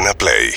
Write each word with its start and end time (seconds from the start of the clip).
Urbana 0.00 0.14
Play 0.14 0.50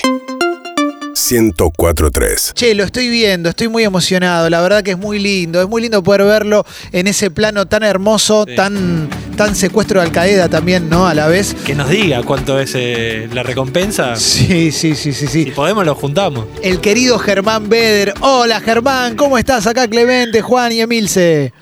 1043. 1.14 2.52
Che, 2.54 2.74
lo 2.74 2.82
estoy 2.84 3.08
viendo, 3.10 3.50
estoy 3.50 3.68
muy 3.68 3.84
emocionado. 3.84 4.48
La 4.48 4.62
verdad 4.62 4.82
que 4.82 4.92
es 4.92 4.98
muy 4.98 5.18
lindo. 5.18 5.60
Es 5.60 5.68
muy 5.68 5.82
lindo 5.82 6.02
poder 6.02 6.24
verlo 6.24 6.64
en 6.92 7.06
ese 7.08 7.30
plano 7.30 7.66
tan 7.66 7.82
hermoso, 7.82 8.46
Sí. 8.48 8.56
tan, 8.56 9.08
tan 9.36 9.54
secuestro 9.54 10.00
de 10.00 10.06
Al-Qaeda 10.06 10.48
también, 10.48 10.88
¿no? 10.88 11.06
A 11.06 11.12
la 11.14 11.26
vez. 11.28 11.54
Que 11.66 11.74
nos 11.74 11.90
diga 11.90 12.22
cuánto 12.22 12.58
es 12.58 12.72
eh, 12.74 13.28
la 13.34 13.42
recompensa. 13.42 14.16
Sí, 14.16 14.72
sí, 14.72 14.94
sí, 14.94 15.12
sí, 15.12 15.26
Si 15.26 15.44
sí. 15.44 15.50
podemos, 15.50 15.84
lo 15.84 15.94
juntamos. 15.94 16.46
El 16.62 16.80
querido 16.80 17.18
Germán 17.18 17.68
Beder. 17.68 18.14
Hola, 18.20 18.60
Germán. 18.60 19.14
¿Cómo 19.14 19.36
estás 19.36 19.66
acá, 19.66 19.86
Clemente, 19.88 20.40
Juan 20.40 20.72
y 20.72 20.80
Emilce? 20.80 21.52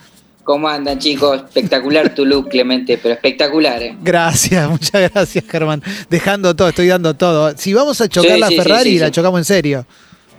¿Cómo 0.44 0.68
andan, 0.68 0.98
chicos? 0.98 1.42
Espectacular 1.44 2.14
tu 2.14 2.24
look, 2.26 2.48
Clemente, 2.48 2.98
pero 3.00 3.14
espectacular, 3.14 3.80
¿eh? 3.82 3.96
Gracias, 4.02 4.68
muchas 4.70 5.10
gracias, 5.12 5.44
Germán. 5.48 5.82
Dejando 6.10 6.54
todo, 6.56 6.68
estoy 6.70 6.88
dando 6.88 7.14
todo. 7.14 7.56
Si 7.56 7.72
vamos 7.72 8.00
a 8.00 8.08
chocar 8.08 8.32
Sí, 8.34 8.40
la 8.40 8.48
sí, 8.48 8.56
sí, 8.56 8.60
Ferrari, 8.62 8.90
sí, 8.90 8.98
la 8.98 9.10
chocamos 9.10 9.38
en 9.38 9.44
serio. 9.44 9.86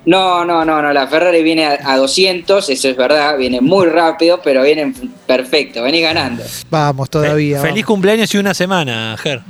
No, 0.05 0.43
no, 0.43 0.65
no, 0.65 0.81
no, 0.81 0.91
la 0.91 1.07
Ferrari 1.07 1.41
viene 1.43 1.65
a, 1.65 1.79
a 1.93 1.95
200, 1.97 2.69
eso 2.69 2.89
es 2.89 2.97
verdad, 2.97 3.37
viene 3.37 3.61
muy 3.61 3.87
rápido, 3.87 4.41
pero 4.43 4.61
viene 4.61 4.93
perfecto, 5.25 5.81
vení 5.81 6.01
ganando. 6.01 6.43
Vamos 6.69 7.09
todavía. 7.09 7.61
Fe- 7.61 7.69
Feliz 7.69 7.85
cumpleaños 7.85 8.33
y 8.35 8.37
una 8.37 8.53
semana, 8.53 9.15
Ger. 9.17 9.41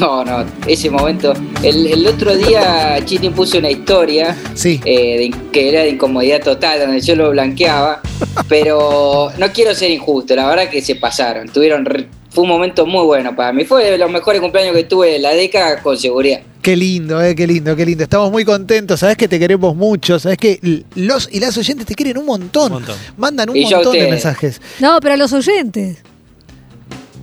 No, 0.00 0.24
no, 0.24 0.44
ese 0.66 0.90
momento. 0.90 1.32
El, 1.62 1.86
el 1.86 2.06
otro 2.06 2.36
día 2.36 2.98
Chini 3.04 3.30
puso 3.30 3.58
una 3.58 3.70
historia 3.70 4.36
Sí. 4.54 4.80
eh, 4.84 5.18
de 5.30 5.34
que 5.52 5.68
era 5.68 5.82
de 5.82 5.90
incomodidad 5.90 6.42
total, 6.42 6.80
donde 6.80 7.00
yo 7.00 7.14
lo 7.14 7.30
blanqueaba, 7.30 8.00
pero 8.48 9.30
no 9.38 9.52
quiero 9.52 9.74
ser 9.74 9.90
injusto, 9.90 10.34
la 10.34 10.46
verdad 10.48 10.68
que 10.68 10.82
se 10.82 10.96
pasaron, 10.96 11.48
tuvieron... 11.48 11.84
re- 11.84 12.08
Fue 12.30 12.42
un 12.42 12.48
momento 12.48 12.84
muy 12.86 13.04
bueno 13.04 13.36
para 13.36 13.52
mí, 13.52 13.64
fue 13.64 13.88
de 13.92 13.98
los 13.98 14.10
mejores 14.10 14.40
cumpleaños 14.40 14.74
que 14.74 14.82
tuve 14.84 15.12
de 15.12 15.18
la 15.20 15.30
década 15.32 15.80
con 15.82 15.96
seguridad. 15.96 16.40
Qué 16.60 16.76
lindo, 16.76 17.22
eh, 17.22 17.34
qué 17.36 17.46
lindo, 17.46 17.76
qué 17.76 17.84
lindo. 17.86 18.02
Estamos 18.04 18.32
muy 18.32 18.42
contentos. 18.44 18.98
Sabes 19.00 19.18
que 19.18 19.28
te 19.28 19.38
queremos 19.38 19.76
mucho. 19.76 20.18
Sabes 20.18 20.38
que 20.38 20.58
los 20.94 21.28
y 21.30 21.38
las 21.38 21.56
oyentes 21.58 21.84
te 21.86 21.94
quieren 21.94 22.16
un 22.16 22.24
montón. 22.24 22.72
Un 22.72 22.78
montón. 22.78 22.96
Mandan 23.18 23.50
un 23.50 23.56
Y 23.58 23.66
montón 23.66 23.92
de 23.92 24.08
mensajes. 24.10 24.62
No, 24.80 24.98
pero 25.02 25.12
a 25.12 25.16
los 25.18 25.30
oyentes. 25.34 25.98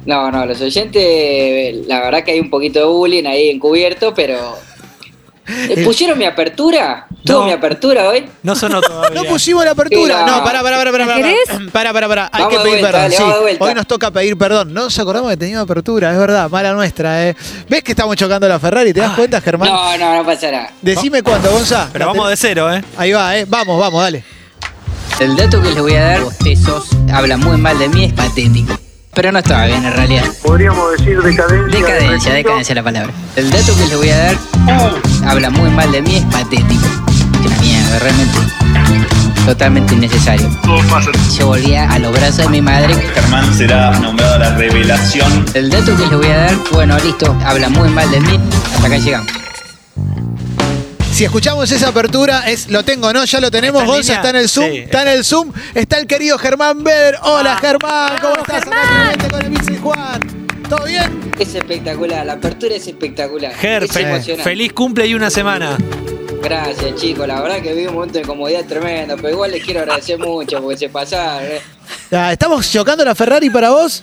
No, 0.05 0.31
no, 0.31 0.45
los 0.45 0.59
oyentes, 0.61 1.85
la 1.87 1.99
verdad 2.01 2.23
que 2.23 2.31
hay 2.31 2.39
un 2.39 2.49
poquito 2.49 2.79
de 2.79 2.85
bullying 2.85 3.25
ahí 3.25 3.49
encubierto, 3.49 4.13
pero. 4.13 4.57
¿Eh, 5.47 5.83
¿Pusieron 5.83 6.17
mi 6.17 6.25
apertura? 6.25 7.07
¿Tuvo 7.25 7.39
No. 7.41 7.45
mi 7.45 7.51
apertura 7.51 8.07
hoy? 8.09 8.25
No 8.41 8.55
sonó 8.55 8.79
todavía. 8.79 9.09
No 9.21 9.27
pusimos 9.27 9.65
la 9.65 9.71
apertura. 9.71 10.25
No, 10.25 10.43
pará, 10.43 10.61
pará, 10.61 10.77
pará, 10.77 10.91
pará. 10.91 11.05
¿La 11.05 11.13
pará. 11.15 11.33
Pará, 11.71 11.93
pará, 11.93 12.07
pará. 12.07 12.29
Hay 12.31 12.43
Vamos 12.43 12.57
que 12.57 12.63
pedir 12.63 12.79
vuelta, 12.81 12.87
perdón. 12.87 13.01
dale, 13.01 13.15
sí. 13.15 13.21
vamos 13.21 13.35
de 13.35 13.41
vuelta. 13.41 13.65
Hoy 13.65 13.73
nos 13.73 13.87
toca 13.87 14.11
pedir 14.11 14.37
perdón. 14.37 14.73
No 14.73 14.83
nos 14.83 14.99
acordamos 14.99 15.29
que 15.31 15.37
teníamos 15.37 15.63
apertura, 15.65 16.11
es 16.11 16.17
verdad. 16.17 16.49
Mala 16.49 16.73
nuestra, 16.73 17.27
¿eh? 17.27 17.35
¿Ves 17.67 17.83
que 17.83 17.91
estamos 17.91 18.15
chocando 18.15 18.47
la 18.47 18.59
Ferrari? 18.59 18.93
¿Te 18.93 19.01
das 19.01 19.11
cuenta, 19.15 19.41
Germán? 19.41 19.67
No, 19.69 19.97
no, 19.97 20.15
no 20.17 20.25
pasará. 20.25 20.71
Decime 20.81 21.21
cuándo, 21.21 21.51
Gonza. 21.51 21.89
Pero 21.91 22.05
vamos 22.07 22.29
de 22.29 22.37
cero, 22.37 22.73
¿eh? 22.73 22.81
Ahí 22.97 23.11
va, 23.11 23.35
¿eh? 23.37 23.45
Vamos, 23.47 23.77
vamos, 23.79 24.01
dale. 24.01 24.23
El 25.19 25.35
dato 25.35 25.61
que 25.61 25.69
les 25.69 25.81
voy 25.81 25.95
a 25.95 26.03
dar, 26.03 26.21
bostezos, 26.21 26.87
habla 27.11 27.37
muy 27.37 27.57
mal 27.57 27.77
de 27.77 27.89
mí, 27.89 28.05
es 28.05 28.13
patético. 28.13 28.73
Pero 29.13 29.31
no 29.31 29.39
estaba 29.39 29.65
bien 29.65 29.83
en 29.83 29.93
realidad. 29.93 30.23
podríamos 30.41 30.91
decir 30.91 31.21
decadencia. 31.21 31.79
Decadencia, 31.79 32.31
repito. 32.31 32.33
decadencia 32.33 32.75
la 32.75 32.83
palabra. 32.83 33.13
El 33.35 33.51
dato 33.51 33.75
que 33.75 33.87
les 33.87 33.97
voy 33.97 34.09
a 34.09 34.17
dar, 34.17 34.37
habla 35.25 35.49
muy 35.49 35.69
mal 35.69 35.91
de 35.91 36.01
mí, 36.01 36.15
es 36.15 36.25
patético. 36.25 36.87
La 37.49 37.57
mierda, 37.61 37.99
realmente. 37.99 38.39
Totalmente 39.45 39.95
innecesario. 39.95 40.49
Yo 41.37 41.47
volvía 41.47 41.91
a 41.91 41.99
los 41.99 42.11
brazos 42.13 42.37
de 42.37 42.49
mi 42.49 42.61
madre. 42.61 42.93
Germán 43.13 43.53
será 43.53 43.91
nombrado 43.99 44.37
la 44.37 44.55
revelación 44.55 45.45
El 45.55 45.69
dato 45.69 45.97
que 45.97 46.03
les 46.03 46.17
voy 46.17 46.27
a 46.27 46.37
dar, 46.37 46.55
bueno, 46.71 46.97
listo, 46.99 47.35
habla 47.43 47.67
muy 47.69 47.89
mal 47.89 48.09
de 48.11 48.21
mí. 48.21 48.39
Hasta 48.75 48.87
acá 48.87 48.97
llegamos. 48.97 49.31
Si 51.21 51.25
escuchamos 51.25 51.71
esa 51.71 51.89
apertura, 51.89 52.49
es 52.49 52.67
lo 52.71 52.83
tengo, 52.83 53.13
¿no? 53.13 53.23
Ya 53.25 53.39
lo 53.39 53.51
tenemos. 53.51 53.83
¿Está 53.83 53.93
Gonza 53.93 54.15
está 54.15 54.29
en 54.31 54.35
el 54.37 54.49
Zoom. 54.49 54.71
Sí, 54.71 54.77
está 54.79 55.01
en 55.03 55.07
el 55.07 55.23
Zoom. 55.23 55.53
Está 55.75 55.99
el 55.99 56.07
querido 56.07 56.35
Germán 56.39 56.83
Beder. 56.83 57.15
Hola, 57.21 57.57
Germán. 57.57 58.13
¿Cómo 58.19 58.37
estás? 58.37 58.65
Acá 58.65 58.81
Clemente 58.87 59.29
con 59.29 59.45
Emilce 59.45 59.73
y 59.73 59.77
Juan. 59.77 60.19
¿Todo 60.67 60.83
bien? 60.85 61.31
Es 61.37 61.53
espectacular, 61.53 62.25
la 62.25 62.33
apertura 62.33 62.73
es 62.73 62.87
espectacular. 62.87 63.53
Ger, 63.53 63.83
es 63.83 64.41
feliz 64.41 64.73
cumple 64.73 65.05
y 65.05 65.13
una 65.13 65.29
semana. 65.29 65.77
Gracias, 66.41 66.95
chicos. 66.95 67.27
La 67.27 67.39
verdad 67.39 67.61
que 67.61 67.75
vi 67.75 67.85
un 67.85 67.93
momento 67.93 68.17
de 68.17 68.25
comodidad 68.25 68.65
tremendo, 68.65 69.15
pero 69.17 69.29
igual 69.29 69.51
les 69.51 69.63
quiero 69.63 69.81
agradecer 69.81 70.17
mucho 70.17 70.59
porque 70.59 70.77
se 70.79 70.89
pasaron. 70.89 71.43
¿eh? 71.43 71.61
Ah, 72.11 72.31
¿Estamos 72.31 72.67
chocando 72.71 73.05
la 73.05 73.13
Ferrari 73.13 73.51
para 73.51 73.69
vos? 73.69 74.01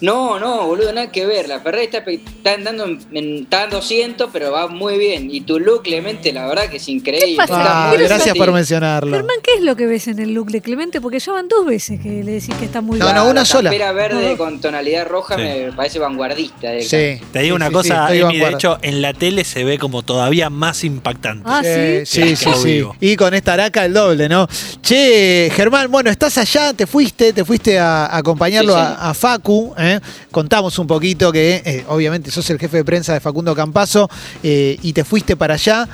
No, 0.00 0.38
no, 0.38 0.66
boludo, 0.66 0.92
nada 0.92 1.10
que 1.10 1.24
ver. 1.24 1.48
La 1.48 1.60
Ferrari 1.60 1.84
está, 1.86 1.98
está 1.98 2.52
andando 2.52 2.84
en, 2.84 2.98
en- 3.12 3.42
está 3.44 3.64
en 3.64 3.70
200, 3.70 4.28
pero 4.32 4.52
va 4.52 4.68
muy 4.68 4.98
bien. 4.98 5.30
Y 5.30 5.40
tu 5.40 5.58
look, 5.58 5.82
Clemente, 5.84 6.32
la 6.32 6.46
verdad 6.46 6.68
que 6.68 6.76
es 6.76 6.88
increíble. 6.88 7.28
¿Qué 7.30 7.36
pasa? 7.36 7.58
Está 7.58 7.90
Ah, 7.90 7.94
gracias 7.96 8.36
por 8.36 8.52
mencionarlo. 8.52 9.10
Germán, 9.16 9.36
¿qué 9.42 9.54
es 9.54 9.62
lo 9.62 9.74
que 9.76 9.86
ves 9.86 10.08
en 10.08 10.18
el 10.18 10.34
look 10.34 10.50
de 10.50 10.60
Clemente? 10.60 11.00
Porque 11.00 11.18
ya 11.18 11.32
van 11.32 11.48
dos 11.48 11.64
veces 11.64 12.00
que 12.00 12.22
le 12.24 12.32
decís 12.32 12.54
que 12.56 12.64
está 12.66 12.80
muy 12.80 12.98
No, 12.98 13.06
bien. 13.06 13.16
no, 13.16 13.24
una 13.24 13.40
la 13.40 13.44
sola. 13.46 13.70
campera 13.70 13.92
verde 13.92 14.32
No. 14.32 14.36
con 14.36 14.60
tonalidad 14.60 15.06
roja 15.06 15.36
Sí. 15.36 15.42
me 15.42 15.72
parece 15.72 15.98
vanguardista. 15.98 16.70
de- 16.70 16.82
Sí. 16.82 17.24
Te 17.32 17.38
digo 17.40 17.54
Sí, 17.56 17.56
una 17.56 17.68
sí, 17.68 17.72
cosa, 17.72 18.14
Emi, 18.14 18.38
de 18.38 18.48
hecho, 18.50 18.78
en 18.82 19.00
la 19.00 19.14
tele 19.14 19.44
se 19.44 19.64
ve 19.64 19.78
como 19.78 20.02
todavía 20.02 20.50
más 20.50 20.84
impactante. 20.84 21.44
Ah, 21.46 21.62
sí. 21.62 22.04
Sí, 22.04 22.36
sí, 22.36 22.50
sí. 22.62 22.84
Y 23.00 23.16
con 23.16 23.32
esta 23.34 23.54
araca 23.54 23.84
el 23.84 23.94
doble, 23.94 24.28
¿no? 24.28 24.46
Che, 24.82 25.50
Germán, 25.54 25.90
bueno, 25.90 26.10
estás 26.10 26.36
allá, 26.38 26.72
te 26.74 26.86
fuiste, 26.86 27.32
te 27.32 27.44
fuiste 27.44 27.78
a, 27.78 28.06
a 28.06 28.18
acompañarlo 28.18 28.72
Sí, 28.74 28.78
sí. 28.78 28.84
A, 28.86 29.10
a 29.10 29.14
Facu. 29.14 29.74
¿eh? 29.78 29.85
Contamos 30.30 30.78
un 30.78 30.86
poquito 30.86 31.32
que, 31.32 31.62
eh, 31.64 31.84
obviamente, 31.88 32.30
sos 32.30 32.48
el 32.50 32.58
jefe 32.58 32.78
de 32.78 32.84
prensa 32.84 33.12
de 33.12 33.20
Facundo 33.20 33.54
Campazo 33.54 34.08
eh, 34.42 34.78
y 34.82 34.92
te 34.92 35.04
fuiste 35.04 35.36
para 35.36 35.54
allá. 35.54 35.88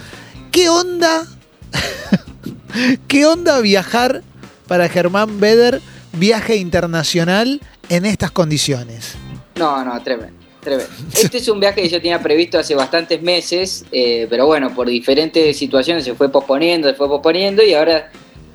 ¿Qué 0.50 0.69
onda? 0.69 1.26
¿Qué 3.08 3.26
onda 3.26 3.60
viajar 3.60 4.22
para 4.66 4.88
Germán 4.88 5.41
Beder, 5.41 5.81
viaje 6.12 6.56
internacional 6.56 7.60
en 7.88 8.06
estas 8.06 8.31
condiciones? 8.31 9.14
No, 9.56 9.84
no, 9.84 10.02
tremendo. 10.02 10.34
tremendo. 10.60 10.91
Este 11.14 11.38
es 11.38 11.48
un 11.48 11.60
viaje 11.60 11.82
que 11.82 11.88
yo 11.88 12.00
tenía 12.00 12.22
previsto 12.22 12.58
hace 12.58 12.75
bastantes 12.75 13.22
meses, 13.22 13.84
eh, 13.92 14.26
pero 14.31 14.47
bueno, 14.47 14.75
por 14.75 14.88
diferentes 14.88 15.56
situaciones 15.56 16.04
se 16.04 16.14
fue 16.14 16.31
posponiendo, 16.31 16.88
se 16.88 16.94
fue 16.94 17.08
posponiendo 17.08 17.62
y 17.62 17.75
ahora 17.75 18.10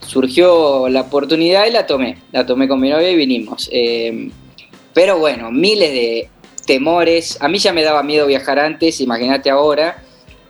surgió 0.06 0.90
la 0.90 1.02
oportunidad 1.02 1.66
y 1.68 1.72
la 1.72 1.86
tomé. 1.86 2.18
La 2.32 2.46
tomé 2.46 2.68
con 2.68 2.80
mi 2.80 2.90
novia 2.90 3.12
y 3.12 3.16
vinimos. 3.16 3.70
Eh, 3.72 4.30
pero 4.98 5.20
bueno, 5.20 5.52
miles 5.52 5.92
de 5.92 6.28
temores. 6.66 7.38
A 7.40 7.48
mí 7.48 7.60
ya 7.60 7.72
me 7.72 7.84
daba 7.84 8.02
miedo 8.02 8.26
viajar 8.26 8.58
antes, 8.58 9.00
imagínate 9.00 9.48
ahora. 9.52 10.02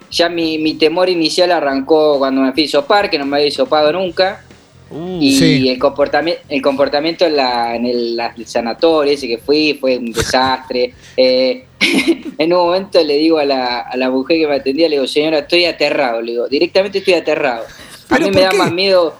Ya 0.09 0.29
mi, 0.29 0.57
mi 0.57 0.75
temor 0.75 1.09
inicial 1.09 1.51
arrancó 1.51 2.17
cuando 2.17 2.39
me 2.43 2.53
fui 2.53 2.61
a 2.61 2.65
hisopar, 2.65 3.09
que 3.09 3.19
no 3.19 3.25
me 3.25 3.35
había 3.35 3.49
hisopado 3.49 3.91
nunca. 3.91 4.41
Uh, 4.89 5.19
Y 5.19 5.37
Sí. 5.37 5.67
el, 5.67 5.77
comportamiento, 5.77 6.41
el 6.47 6.61
comportamiento 6.61 7.25
en, 7.25 7.35
la- 7.35 7.75
en 7.75 7.85
el, 7.85 8.15
la- 8.15 8.33
el 8.37 8.47
sanatorio 8.47 9.11
ese 9.11 9.27
que 9.27 9.37
fui 9.37 9.73
fue 9.81 9.97
un 9.97 10.13
desastre. 10.13 10.93
Eh, 11.17 11.65
en 12.37 12.53
un 12.53 12.59
momento 12.67 13.03
le 13.03 13.15
digo 13.17 13.37
a 13.39 13.43
la, 13.43 13.79
a 13.81 13.97
la 13.97 14.09
mujer 14.09 14.37
que 14.39 14.47
me 14.47 14.55
atendía, 14.55 14.87
le 14.87 14.95
digo, 14.95 15.07
señora, 15.07 15.39
estoy 15.39 15.65
aterrado, 15.65 16.21
le 16.21 16.31
digo, 16.31 16.47
directamente 16.47 16.99
estoy 16.99 17.15
aterrado. 17.15 17.65
A 17.65 18.15
¿Pero 18.15 18.25
mí 18.27 18.31
me 18.31 18.41
da 18.43 18.49
qué? 18.51 18.57
más 18.57 18.71
miedo. 18.71 19.13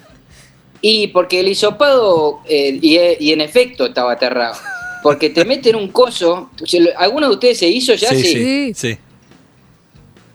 Y 0.80 1.08
porque 1.08 1.42
el 1.42 1.50
hisopado, 1.50 2.40
eh, 2.48 2.80
y, 2.82 2.98
y 3.20 3.34
en 3.34 3.42
efecto 3.42 3.88
estaba 3.88 4.14
aterrado. 4.14 4.56
Porque 5.04 5.30
te 5.30 5.46
meten 5.46 5.76
un 5.76 5.90
coso. 5.90 6.50
¿Alguno 6.98 7.28
de 7.28 7.34
ustedes 7.34 7.60
se 7.60 7.68
hizo 7.68 7.94
ya? 7.94 8.10
sí, 8.10 8.22
Sí. 8.24 8.34
sí, 8.34 8.74
sí. 8.74 8.98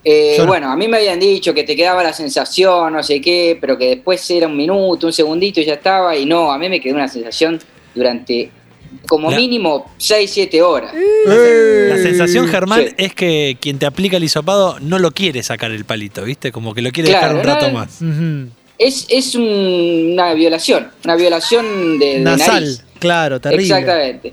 Eh, 0.05 0.35
no. 0.39 0.47
Bueno, 0.47 0.71
a 0.71 0.77
mí 0.77 0.89
me 0.89 0.97
habían 0.97 1.21
dicho 1.21 1.55
que 1.55 1.63
te 1.63 1.77
quedaba 1.77 2.03
la 2.03 2.13
sensación, 2.13 2.93
no 2.93 3.03
sé 3.05 3.21
qué, 3.21 3.57
pero 3.61 3.79
que 3.79 3.87
después 3.87 4.29
era 4.31 4.49
un 4.49 4.57
minuto, 4.57 5.07
un 5.07 5.13
segundito 5.13 5.61
y 5.61 5.65
ya 5.65 5.75
estaba. 5.75 6.17
Y 6.17 6.27
no, 6.27 6.51
a 6.51 6.59
mí 6.59 6.69
me 6.69 6.81
quedó 6.81 6.95
una 6.97 7.07
sensación 7.09 7.61
durante 7.95 8.51
como 9.09 9.31
La- 9.31 9.37
mínimo 9.37 9.91
6, 9.99 10.31
7 10.33 10.61
horas. 10.63 10.93
La 11.27 11.97
sensación, 11.99 12.49
Germán, 12.49 12.81
Sí. 12.89 12.95
es 12.99 13.15
que 13.15 13.57
quien 13.61 13.79
te 13.79 13.87
aplica 13.87 14.17
el 14.17 14.25
hisopado 14.25 14.79
no 14.81 14.99
lo 14.99 15.13
quiere 15.13 15.43
sacar 15.43 15.71
el 15.71 15.85
palito, 15.85 16.25
¿viste? 16.25 16.51
Como 16.53 16.75
que 16.75 16.83
lo 16.83 16.91
quiere 16.91 17.09
Claro, 17.11 17.39
dejar 17.39 17.41
un 17.41 17.61
rato 17.61 17.71
más. 17.73 18.01
Es, 18.79 19.07
es 19.09 19.35
un- 19.37 20.11
una 20.15 20.35
violación, 20.35 20.91
una 21.05 21.15
violación 21.15 21.99
de, 22.01 22.15
de 22.15 22.19
Nasal, 22.21 22.55
nariz. 22.65 22.85
claro, 22.99 23.41
terrible. 23.41 23.65
Exactamente. 23.65 24.33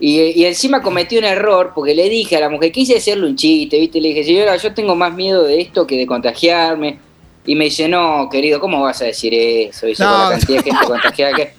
Y, 0.00 0.18
y 0.40 0.44
encima 0.46 0.80
cometí 0.80 1.18
un 1.18 1.24
error 1.24 1.72
porque 1.74 1.94
le 1.94 2.08
dije 2.08 2.36
a 2.36 2.40
la 2.40 2.48
mujer, 2.48 2.72
quise 2.72 2.96
hacerle 2.96 3.26
un 3.26 3.36
chiste, 3.36 3.78
¿viste? 3.78 4.00
Le 4.00 4.08
dije, 4.08 4.24
señora, 4.24 4.56
yo 4.56 4.72
tengo 4.72 4.94
más 4.96 5.12
miedo 5.14 5.44
de 5.44 5.60
esto 5.60 5.86
que 5.86 5.96
de 5.98 6.06
contagiarme. 6.06 6.98
Y 7.46 7.54
me 7.54 7.64
dice, 7.66 7.86
no, 7.88 8.28
querido, 8.30 8.60
¿cómo 8.60 8.80
vas 8.82 9.00
a 9.02 9.06
decir 9.06 9.32
eso? 9.34 9.86
Dice, 9.86 10.02
No. 10.02 10.10
la 10.30 10.30
cantidad 10.38 10.64
de 10.64 10.70
gente 10.70 10.86
contagiada 10.86 11.32
que... 11.34 11.52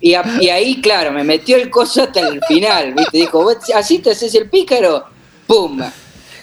Y, 0.00 0.14
a- 0.14 0.24
y 0.40 0.48
ahí, 0.48 0.80
claro, 0.80 1.10
me 1.10 1.24
metió 1.24 1.56
el 1.56 1.70
coso 1.70 2.04
hasta 2.04 2.20
el 2.28 2.40
final, 2.46 2.94
¿viste? 2.94 3.18
Dijo, 3.18 3.42
¿vos 3.42 3.56
así 3.74 3.98
te 3.98 4.10
haces 4.10 4.32
el 4.36 4.48
pícaro? 4.48 5.04
¡Pum! 5.48 5.80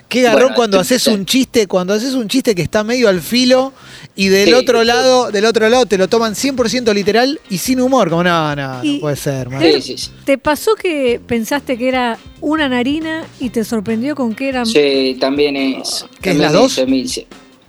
Qué 0.08 0.22
garrón 0.22 0.42
Bueno, 0.42 0.56
cuando 0.56 0.80
haces 0.80 1.08
un 1.08 1.26
chiste, 1.26 1.68
cuando 1.68 1.94
haces 1.94 2.14
un 2.14 2.28
chiste 2.28 2.54
que 2.54 2.62
está 2.62 2.84
medio 2.84 3.10
al 3.10 3.22
filo 3.22 3.74
y 4.16 4.28
del 4.28 4.50
Sí. 4.50 4.54
otro 4.54 4.84
lado, 4.84 5.32
del 5.32 5.46
otro 5.46 5.68
lado 5.68 5.86
te 5.88 5.98
lo 5.98 6.08
toman 6.08 6.36
100% 6.36 6.94
literal 6.94 7.40
y 7.50 7.58
sin 7.58 7.82
humor, 7.82 8.10
como 8.10 8.24
no, 8.24 8.56
no, 8.56 8.84
no 8.84 9.00
puede 9.00 9.16
ser, 9.16 9.50
man. 9.50 9.62
Sí, 9.62 9.82
sí, 9.82 9.98
sí. 9.98 10.12
¿Te 10.24 10.38
pasó 10.38 10.76
que 10.76 11.20
pensaste 11.26 11.78
que 11.78 11.88
era 11.88 12.18
una 12.40 12.70
narina 12.70 13.24
y 13.40 13.50
te 13.50 13.64
sorprendió 13.64 14.16
con 14.16 14.36
que 14.36 14.50
era 14.50 14.64
Sí, 14.66 15.18
también 15.20 15.56
es. 15.58 16.06
¿Qué 16.22 16.32
es, 16.32 16.38
las 16.38 16.54
dos? 16.54 16.80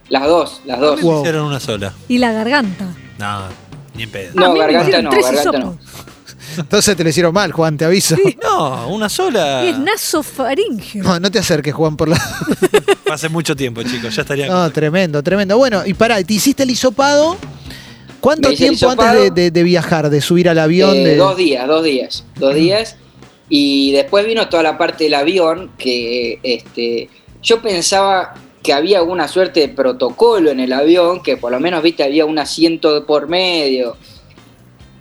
Las 0.09 0.23
dos, 0.27 0.61
las 0.67 0.79
dos. 0.79 1.01
Wow. 1.03 1.21
Hicieron 1.23 1.47
una 1.47 1.59
sola. 1.59 1.93
y 2.07 2.19
la 2.19 2.33
garganta? 2.33 2.95
No, 3.19 3.41
ni 3.95 4.05
en 4.05 4.11
pedo. 4.11 4.33
No, 4.35 4.55
garganta 4.55 5.03
no, 5.03 5.11
tres 5.11 5.25
garganta 5.25 5.59
hisopos. 5.59 5.77
Entonces 6.59 6.97
te 6.97 7.03
lo 7.05 7.11
hicieron 7.11 7.33
mal, 7.35 7.53
Juan, 7.53 7.77
te 7.77 7.85
aviso. 7.85 8.17
No, 8.43 8.89
una 8.89 9.09
sola. 9.09 9.65
Y 9.65 9.69
es 9.69 9.79
nasofaringeo. 9.79 11.03
No, 11.03 11.21
no 11.21 11.31
te 11.31 11.39
acerques, 11.39 11.75
Juan, 11.75 11.97
por 11.97 12.09
la. 12.09 12.17
Hace 13.11 13.29
mucho 13.29 13.55
tiempo, 13.57 13.83
chicos. 13.83 14.15
Ya 14.15 14.23
estaría. 14.23 14.47
No, 14.49 14.71
tremendo, 14.71 15.23
tremendo. 15.23 15.57
Bueno, 15.59 15.83
y 15.87 15.95
pará, 15.95 16.23
te 16.23 16.35
hiciste 16.35 16.63
el 16.63 16.71
hisopado. 16.71 17.37
¿Cuánto 18.21 18.51
tiempo 18.53 18.91
antes 18.91 19.13
de, 19.13 19.31
de- 19.31 19.51
de 19.51 19.63
viajar, 19.63 20.11
de 20.11 20.21
subir 20.21 20.49
al 20.49 20.59
avión? 20.59 20.97
Eh, 20.97 21.05
de... 21.05 21.17
Dos 21.17 21.37
días, 21.37 21.67
dos 21.69 21.85
días, 21.85 22.25
dos 22.37 22.55
días. 22.55 22.97
Y 23.49 23.93
después 23.93 24.27
vino 24.27 24.49
toda 24.49 24.63
la 24.65 24.77
parte 24.79 25.05
del 25.05 25.15
avión 25.15 25.71
que 25.79 26.41
este, 26.43 27.09
yo 27.43 27.63
pensaba 27.63 28.35
que 28.65 28.73
había 28.73 28.99
alguna 28.99 29.29
suerte 29.29 29.61
de 29.61 29.69
protocolo 29.69 30.51
en 30.51 30.59
el 30.59 30.73
avión, 30.73 31.23
que 31.23 31.37
por 31.37 31.53
lo 31.53 31.61
menos, 31.61 31.83
viste, 31.85 32.03
había 32.03 32.25
un 32.25 32.39
asiento 32.41 33.07
por 33.07 33.29
medio. 33.29 33.97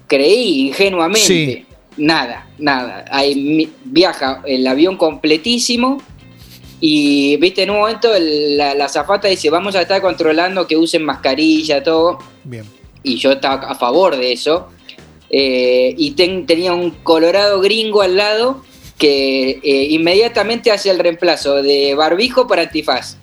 Creí 0.07 0.67
ingenuamente. 0.67 1.27
Sí. 1.27 1.65
Nada, 1.97 2.47
nada. 2.57 3.05
Ahí 3.09 3.71
viaja 3.85 4.41
el 4.45 4.67
avión 4.67 4.97
completísimo 4.97 6.01
y, 6.81 7.37
viste, 7.37 7.63
en 7.63 7.69
un 7.69 7.77
momento 7.79 8.13
el- 8.13 8.57
la, 8.57 8.75
la 8.75 8.85
azafata 8.85 9.27
dice, 9.29 9.49
vamos 9.49 9.75
a 9.75 9.81
estar 9.81 10.01
controlando 10.01 10.67
que 10.67 10.75
usen 10.77 11.03
mascarilla, 11.03 11.81
todo 11.83 12.19
Bien. 12.43 12.65
y 13.01 13.15
yo 13.15 13.31
estaba 13.31 13.67
a 13.69 13.75
favor 13.75 14.17
de 14.17 14.33
eso. 14.33 14.67
Eh, 15.29 15.95
y 15.97 16.11
ten- 16.11 16.45
tenía 16.45 16.73
un 16.73 16.91
colorado 16.91 17.59
gringo 17.61 18.01
al 18.01 18.17
lado 18.17 18.63
que 18.97 19.59
eh, 19.63 19.87
inmediatamente 19.89 20.71
hace 20.71 20.89
el 20.91 20.99
reemplazo 20.99 21.61
de 21.63 21.95
barbijo 21.95 22.45
para 22.47 22.63
antifaz. 22.63 23.17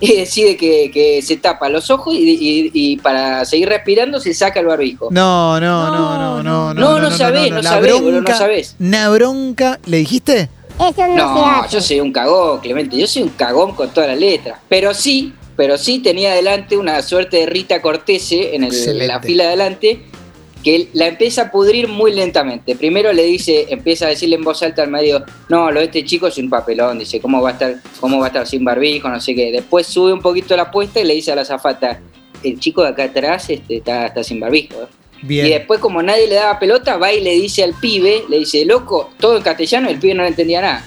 Y 0.00 0.12
decide 0.16 0.56
que, 0.56 0.90
que 0.92 1.22
se 1.22 1.36
tapa 1.38 1.68
los 1.68 1.90
ojos 1.90 2.14
y, 2.14 2.18
y- 2.18 2.70
y 2.72 2.96
para 2.98 3.44
seguir 3.44 3.68
respirando 3.68 4.20
se 4.20 4.34
saca 4.34 4.60
el 4.60 4.66
barbijo. 4.66 5.08
No, 5.10 5.58
no, 5.60 5.90
no, 5.90 6.42
no, 6.42 6.42
no. 6.42 6.74
No, 6.74 6.98
no 6.98 7.10
sabés, 7.10 7.50
no 7.50 7.62
La 7.62 7.70
sabés, 7.70 7.94
boludo, 8.00 8.20
no 8.20 8.36
sabés. 8.36 8.76
Una 8.78 9.08
bronca. 9.10 9.78
¿Le 9.86 9.98
dijiste? 9.98 10.48
No, 11.16 11.68
yo 11.68 11.80
soy 11.80 12.00
un 12.00 12.12
cagón, 12.12 12.60
Clemente, 12.60 12.96
yo 12.96 13.06
soy 13.06 13.22
un 13.22 13.30
cagón 13.30 13.74
con 13.74 13.88
todas 13.90 14.10
las 14.10 14.18
letras. 14.18 14.58
Pero 14.68 14.92
sí, 14.92 15.32
pero 15.56 15.78
sí 15.78 16.00
tenía 16.00 16.32
adelante 16.32 16.76
una 16.76 17.00
suerte 17.02 17.38
de 17.38 17.46
Rita 17.46 17.80
Cortese 17.80 18.54
en, 18.54 18.64
el- 18.64 18.98
la 19.06 19.20
fila 19.20 19.44
de 19.44 19.48
adelante 19.48 20.02
que 20.66 20.88
la 20.94 21.06
empieza 21.06 21.42
a 21.42 21.50
pudrir 21.52 21.86
muy 21.86 22.12
lentamente. 22.12 22.74
Primero 22.74 23.12
le 23.12 23.22
dice, 23.22 23.66
empieza 23.68 24.06
a 24.06 24.08
decirle 24.08 24.34
en 24.34 24.42
voz 24.42 24.64
alta 24.64 24.82
al 24.82 24.90
medio, 24.90 25.24
no, 25.48 25.70
lo 25.70 25.78
de 25.78 25.86
este 25.86 26.04
chico 26.04 26.26
es 26.26 26.38
un 26.38 26.50
papelón, 26.50 26.98
dice, 26.98 27.20
¿cómo 27.20 27.40
va 27.40 27.50
a 27.50 27.52
estar, 27.52 27.76
cómo 28.00 28.18
va 28.18 28.24
a 28.24 28.28
estar 28.30 28.48
sin 28.48 28.64
barbijo? 28.64 29.08
No 29.08 29.20
sé 29.20 29.36
qué. 29.36 29.52
Después 29.52 29.86
sube 29.86 30.12
un 30.12 30.20
poquito 30.20 30.56
la 30.56 30.62
apuesta 30.62 30.98
y 30.98 31.04
le 31.04 31.14
dice 31.14 31.30
a 31.30 31.36
la 31.36 31.44
zafata, 31.44 32.00
el 32.42 32.58
chico 32.58 32.82
de 32.82 32.88
acá 32.88 33.04
atrás 33.04 33.48
este, 33.48 33.76
está, 33.76 34.06
está 34.06 34.24
sin 34.24 34.40
barbijo. 34.40 34.74
¿eh". 34.82 34.86
Bien. 35.22 35.46
Y 35.46 35.50
después, 35.50 35.78
como 35.78 36.02
nadie 36.02 36.26
le 36.26 36.34
daba 36.34 36.58
pelota, 36.58 36.96
va 36.96 37.12
y 37.12 37.20
le 37.20 37.34
dice 37.34 37.62
al 37.62 37.74
pibe, 37.74 38.24
le 38.28 38.40
dice, 38.40 38.64
loco, 38.64 39.12
todo 39.20 39.36
en 39.36 39.44
castellano, 39.44 39.88
el 39.88 40.00
pibe 40.00 40.14
no 40.14 40.24
le 40.24 40.30
entendía 40.30 40.62
nada. 40.62 40.84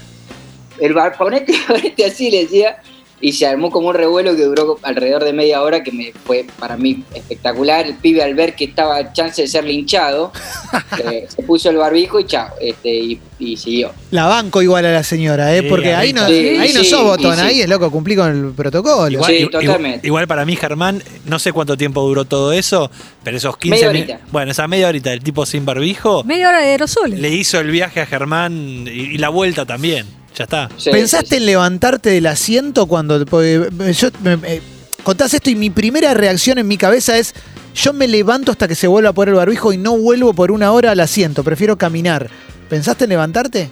El 0.78 0.92
bar, 0.92 1.16
ponete, 1.16 1.54
ponete 1.66 2.04
así, 2.04 2.30
le 2.30 2.42
decía, 2.42 2.82
y 3.22 3.32
se 3.32 3.46
armó 3.46 3.70
como 3.70 3.88
un 3.88 3.94
revuelo 3.94 4.34
que 4.34 4.42
duró 4.44 4.78
alrededor 4.82 5.24
de 5.24 5.32
media 5.32 5.60
hora, 5.62 5.82
que 5.82 5.92
me 5.92 6.12
fue 6.24 6.46
para 6.58 6.76
mí 6.76 7.04
espectacular. 7.14 7.86
El 7.86 7.94
pibe 7.96 8.22
al 8.22 8.34
ver 8.34 8.54
que 8.54 8.64
estaba 8.64 8.96
a 8.96 9.12
chance 9.12 9.42
de 9.42 9.48
ser 9.48 9.64
linchado, 9.64 10.32
eh, 11.10 11.26
se 11.28 11.42
puso 11.42 11.70
el 11.70 11.76
barbijo 11.76 12.18
y 12.20 12.24
chao, 12.24 12.48
este, 12.60 12.88
y, 12.94 13.20
y 13.38 13.56
siguió. 13.56 13.92
La 14.10 14.26
banco 14.26 14.62
igual 14.62 14.86
a 14.86 14.92
la 14.92 15.02
señora, 15.04 15.54
¿eh? 15.54 15.60
Sí, 15.62 15.66
Porque 15.68 15.94
ahí 15.94 16.12
no, 16.12 16.26
sí, 16.26 16.32
ahí 16.58 16.72
no 16.72 16.80
sí, 16.82 16.86
sos 16.90 17.02
botón, 17.04 17.34
sí. 17.36 17.40
ahí 17.42 17.60
es 17.60 17.68
loco, 17.68 17.90
cumplí 17.90 18.16
con 18.16 18.30
el 18.30 18.52
protocolo. 18.54 19.10
Igual, 19.10 19.30
Sí, 19.30 19.38
igual- 19.42 19.64
totalmente. 19.66 20.06
igual 20.06 20.26
para 20.26 20.44
mí, 20.46 20.56
Germán, 20.56 21.02
no 21.26 21.38
sé 21.38 21.52
cuánto 21.52 21.76
tiempo 21.76 22.00
duró 22.02 22.24
todo 22.24 22.52
eso, 22.52 22.90
pero 23.22 23.36
esos 23.36 23.56
15 23.56 23.70
Media 23.86 23.92
mi- 23.92 23.98
horita. 24.00 24.20
Bueno, 24.32 24.50
esa 24.52 24.66
media 24.66 24.88
horita, 24.88 25.12
el 25.12 25.22
tipo 25.22 25.44
sin 25.46 25.64
barbijo, 25.66 26.24
Media 26.24 26.48
hora 26.48 26.60
de 26.60 26.68
aerosoles. 26.68 27.20
le 27.20 27.28
hizo 27.30 27.60
el 27.60 27.70
viaje 27.70 28.00
a 28.00 28.06
Germán 28.06 28.86
y, 28.86 28.90
y 29.14 29.18
la 29.18 29.28
vuelta 29.28 29.66
también. 29.66 30.06
Ya 30.36 30.44
está. 30.44 30.68
Sí, 30.76 30.90
¿Pensaste 30.90 31.28
sí, 31.30 31.36
en 31.36 31.46
levantarte 31.46 32.10
del 32.10 32.26
asiento 32.26 32.86
cuando 32.86 33.24
porque 33.26 33.68
yo 33.92 34.08
me- 34.22 34.36
me- 34.36 34.60
contás 35.02 35.34
esto 35.34 35.50
y 35.50 35.54
mi 35.54 35.70
primera 35.70 36.14
reacción 36.14 36.58
en 36.58 36.68
mi 36.68 36.76
cabeza 36.76 37.18
es 37.18 37.34
yo 37.74 37.92
me 37.92 38.06
levanto 38.08 38.50
hasta 38.52 38.66
que 38.68 38.74
se 38.74 38.86
vuelva 38.86 39.10
a 39.10 39.12
poner 39.12 39.30
el 39.34 39.36
barbijo 39.38 39.72
y 39.72 39.76
no 39.76 39.96
vuelvo 39.96 40.32
por 40.34 40.50
una 40.50 40.72
hora 40.72 40.90
al 40.92 41.00
asiento, 41.00 41.42
prefiero 41.44 41.76
caminar. 41.78 42.28
¿Pensaste 42.68 43.04
en 43.04 43.10
levantarte? 43.10 43.70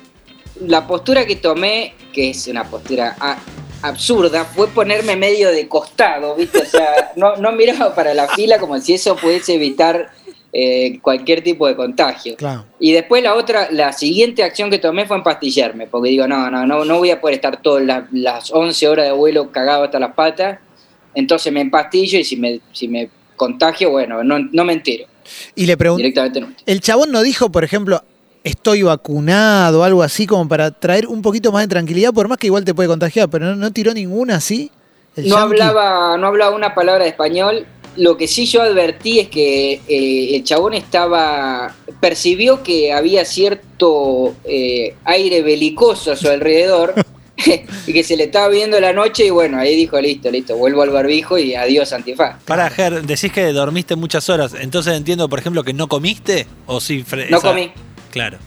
la 0.66 0.88
postura 0.88 1.24
que 1.24 1.36
tomé, 1.36 1.94
que 2.12 2.30
es 2.30 2.48
una 2.48 2.64
postura 2.64 3.16
a- 3.20 3.38
absurda, 3.82 4.44
fue 4.44 4.66
ponerme 4.66 5.14
medio 5.14 5.50
de 5.50 5.68
costado, 5.68 6.34
¿viste? 6.34 6.58
O 6.58 6.64
sea, 6.66 7.12
no, 7.14 7.36
no 7.36 7.52
miraba 7.52 7.94
para 7.94 8.12
la 8.12 8.26
fila 8.26 8.58
como 8.58 8.80
si 8.80 8.94
eso 8.94 9.14
pudiese 9.14 9.54
evitar 9.54 10.10
eh, 10.52 10.98
cualquier 11.00 11.42
tipo 11.42 11.66
de 11.66 11.76
contagio. 11.76 12.36
Claro. 12.36 12.64
Y 12.80 12.92
después 12.92 13.22
la 13.22 13.34
otra, 13.34 13.68
la 13.70 13.92
siguiente 13.92 14.42
acción 14.42 14.70
que 14.70 14.78
tomé 14.78 15.06
fue 15.06 15.16
empastillarme, 15.16 15.86
porque 15.86 16.10
digo, 16.10 16.26
no, 16.26 16.50
no, 16.50 16.66
no, 16.66 16.84
no 16.84 16.98
voy 16.98 17.10
a 17.10 17.20
poder 17.20 17.36
estar 17.36 17.60
todas 17.60 17.84
las, 17.84 18.04
las 18.12 18.50
11 18.50 18.88
horas 18.88 19.06
de 19.06 19.12
vuelo 19.12 19.50
cagado 19.52 19.84
hasta 19.84 19.98
las 19.98 20.14
patas, 20.14 20.58
entonces 21.14 21.52
me 21.52 21.60
empastillo 21.60 22.18
y 22.18 22.24
si 22.24 22.36
me, 22.36 22.60
si 22.72 22.88
me 22.88 23.10
contagio, 23.36 23.90
bueno, 23.90 24.24
no, 24.24 24.38
no 24.38 24.64
me 24.64 24.72
entero, 24.72 25.06
Y 25.54 25.66
le 25.66 25.76
pregunté, 25.76 26.02
directamente 26.02 26.40
no. 26.40 26.48
el 26.64 26.80
chabón 26.80 27.12
no 27.12 27.22
dijo, 27.22 27.50
por 27.50 27.62
ejemplo, 27.64 28.02
estoy 28.42 28.82
vacunado 28.82 29.80
o 29.80 29.82
algo 29.84 30.02
así 30.02 30.26
como 30.26 30.48
para 30.48 30.70
traer 30.70 31.06
un 31.06 31.22
poquito 31.22 31.52
más 31.52 31.62
de 31.62 31.68
tranquilidad, 31.68 32.12
por 32.12 32.28
más 32.28 32.38
que 32.38 32.46
igual 32.46 32.64
te 32.64 32.74
puede 32.74 32.88
contagiar, 32.88 33.28
pero 33.28 33.46
no, 33.46 33.56
no 33.56 33.70
tiró 33.70 33.92
ninguna 33.92 34.36
así. 34.36 34.70
No 35.16 35.24
yankee? 35.24 35.40
hablaba, 35.40 36.16
no 36.16 36.26
hablaba 36.28 36.54
una 36.54 36.74
palabra 36.74 37.04
de 37.04 37.10
español. 37.10 37.66
Lo 37.98 38.16
que 38.16 38.26
sí 38.28 38.46
yo 38.46 38.62
advertí 38.62 39.18
es 39.20 39.28
que 39.28 39.80
eh, 39.88 40.36
el 40.36 40.44
chabón 40.44 40.74
estaba. 40.74 41.74
percibió 42.00 42.62
que 42.62 42.92
había 42.92 43.24
cierto 43.24 44.34
eh, 44.44 44.94
aire 45.04 45.42
belicoso 45.42 46.12
a 46.12 46.16
su 46.16 46.28
alrededor 46.28 46.94
y 47.86 47.92
que 47.92 48.04
se 48.04 48.16
le 48.16 48.24
estaba 48.24 48.48
viendo 48.48 48.78
la 48.80 48.92
noche 48.92 49.26
y 49.26 49.30
bueno, 49.30 49.58
ahí 49.58 49.74
dijo, 49.76 50.00
listo, 50.00 50.30
listo, 50.30 50.56
vuelvo 50.56 50.82
al 50.82 50.90
barbijo 50.90 51.38
y 51.38 51.54
adiós 51.54 51.92
antifaz. 51.92 52.42
Para, 52.44 52.68
Ger, 52.70 53.02
decís 53.02 53.32
que 53.32 53.52
dormiste 53.52 53.96
muchas 53.96 54.28
horas, 54.28 54.54
entonces 54.60 54.94
entiendo, 54.96 55.28
por 55.28 55.38
ejemplo, 55.38 55.62
que 55.64 55.72
no 55.72 55.88
comiste 55.88 56.46
o 56.66 56.80
sí. 56.80 57.04
fre- 57.04 57.28
No 57.30 57.38
esa- 57.38 57.48
comí, 57.48 57.70
Claro. 58.10 58.38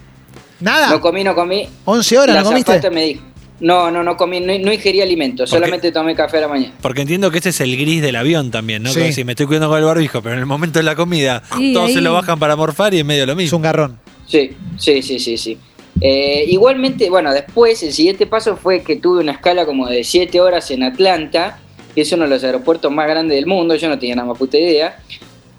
Nada. 0.60 0.90
no 0.90 1.02
comí, 1.02 1.24
no 1.24 1.34
comí. 1.36 1.68
11 1.86 2.18
horas 2.20 2.36
la 2.36 2.42
no 2.44 2.50
comiste. 2.50 2.90
me 2.92 3.04
dijo, 3.06 3.22
no, 3.62 3.90
no, 3.90 4.04
no 4.04 4.18
comí, 4.18 4.40
no, 4.42 4.58
no 4.60 4.74
ingerí 4.74 5.00
alimentos, 5.02 5.50
solamente 5.50 5.92
tomé 5.92 6.14
café 6.16 6.38
a 6.40 6.42
la 6.42 6.48
mañana. 6.50 6.74
Porque 6.82 7.02
entiendo 7.02 7.32
que 7.32 7.38
ese 7.38 7.50
es 7.50 7.62
el 7.62 7.78
gris 7.78 8.02
del 8.02 8.16
avión 8.18 8.52
también, 8.52 8.84
¿no? 8.84 8.90
Sí. 8.92 9.00
Como 9.00 9.12
si 9.14 9.24
me 9.24 9.32
estoy 9.34 9.46
cuidando 9.46 9.70
con 9.70 9.78
el 9.78 9.86
barbijo, 9.86 10.22
pero 10.22 10.34
en 10.34 10.40
el 10.40 10.46
momento 10.46 10.80
de 10.80 10.84
la 10.84 10.96
comida 10.96 11.44
Sí, 11.56 11.72
todos 11.74 11.94
se 11.94 12.02
lo 12.02 12.12
bajan 12.14 12.38
para 12.40 12.56
morfar 12.56 12.94
y 12.94 13.00
es 13.00 13.06
medio 13.06 13.26
lo 13.26 13.32
Es 13.34 13.38
mismo. 13.38 13.58
un 13.58 13.62
garrón. 13.64 14.00
Sí, 14.28 14.52
sí, 14.78 15.02
sí, 15.02 15.20
sí, 15.20 15.38
sí. 15.38 15.58
Eh, 16.00 16.46
igualmente, 16.48 17.10
bueno, 17.10 17.32
después 17.34 17.84
el 17.84 17.94
siguiente 17.94 18.26
paso 18.26 18.58
fue 18.58 18.82
que 18.82 18.96
tuve 18.96 19.20
una 19.22 19.34
escala 19.34 19.66
como 19.66 19.88
de 19.88 20.04
7 20.04 20.42
horas 20.42 20.72
en 20.72 20.84
Atlanta, 20.84 21.60
que 21.94 22.02
es 22.02 22.12
uno 22.14 22.24
de 22.24 22.30
los 22.30 22.44
aeropuertos 22.44 22.92
más 22.92 23.08
grandes 23.08 23.36
del 23.36 23.46
mundo, 23.46 23.76
yo 23.76 23.88
no 23.90 24.00
tenía 24.00 24.16
nada 24.16 24.30
más 24.30 24.38
puta 24.38 24.58
idea. 24.58 24.98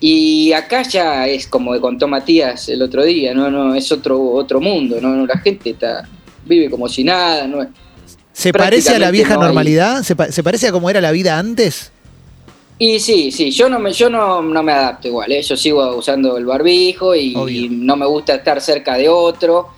Y 0.01 0.53
acá 0.53 0.83
ya 0.83 1.29
es 1.29 1.47
como 1.47 1.79
contó 1.81 2.09
Matías 2.09 2.69
el 2.69 2.83
otro 2.83 3.05
día, 3.05 3.35
no, 3.35 3.51
no, 3.51 3.75
es 3.77 3.93
otro, 3.93 4.21
otro 4.33 4.61
mundo, 4.61 4.99
no, 5.01 5.11
no, 5.15 5.27
la 5.27 5.39
gente 5.39 5.71
está, 5.71 6.09
vive 6.45 6.69
como 6.69 6.89
si 6.89 7.05
nada, 7.05 7.47
no, 7.47 7.65
¿Se 8.33 8.53
parece 8.53 8.95
a 8.95 8.99
la 8.99 9.11
vieja 9.11 9.35
no 9.35 9.43
normalidad? 9.43 10.03
¿Se, 10.03 10.17
pa- 10.17 10.33
se 10.33 10.43
parece 10.43 10.69
a 10.69 10.73
cómo 10.73 10.89
era 10.91 11.01
la 11.01 11.11
vida 11.13 11.39
antes? 11.39 11.91
Y 12.79 12.99
sí, 12.99 13.31
sí, 13.31 13.51
yo 13.51 13.69
no 13.69 13.79
me, 13.79 13.93
yo 13.93 14.11
no, 14.11 14.43
no 14.43 14.63
me 14.63 14.73
adapto 14.73 15.07
igual, 15.09 15.31
¿eh? 15.31 15.43
yo 15.43 15.57
sigo 15.57 15.95
usando 15.97 16.37
el 16.37 16.45
barbijo 16.47 17.15
y, 17.15 17.35
y 17.49 17.69
no 17.69 17.95
me 17.97 18.07
gusta 18.07 18.35
estar 18.35 18.61
cerca 18.61 18.97
de 18.97 19.09
otro, 19.09 19.69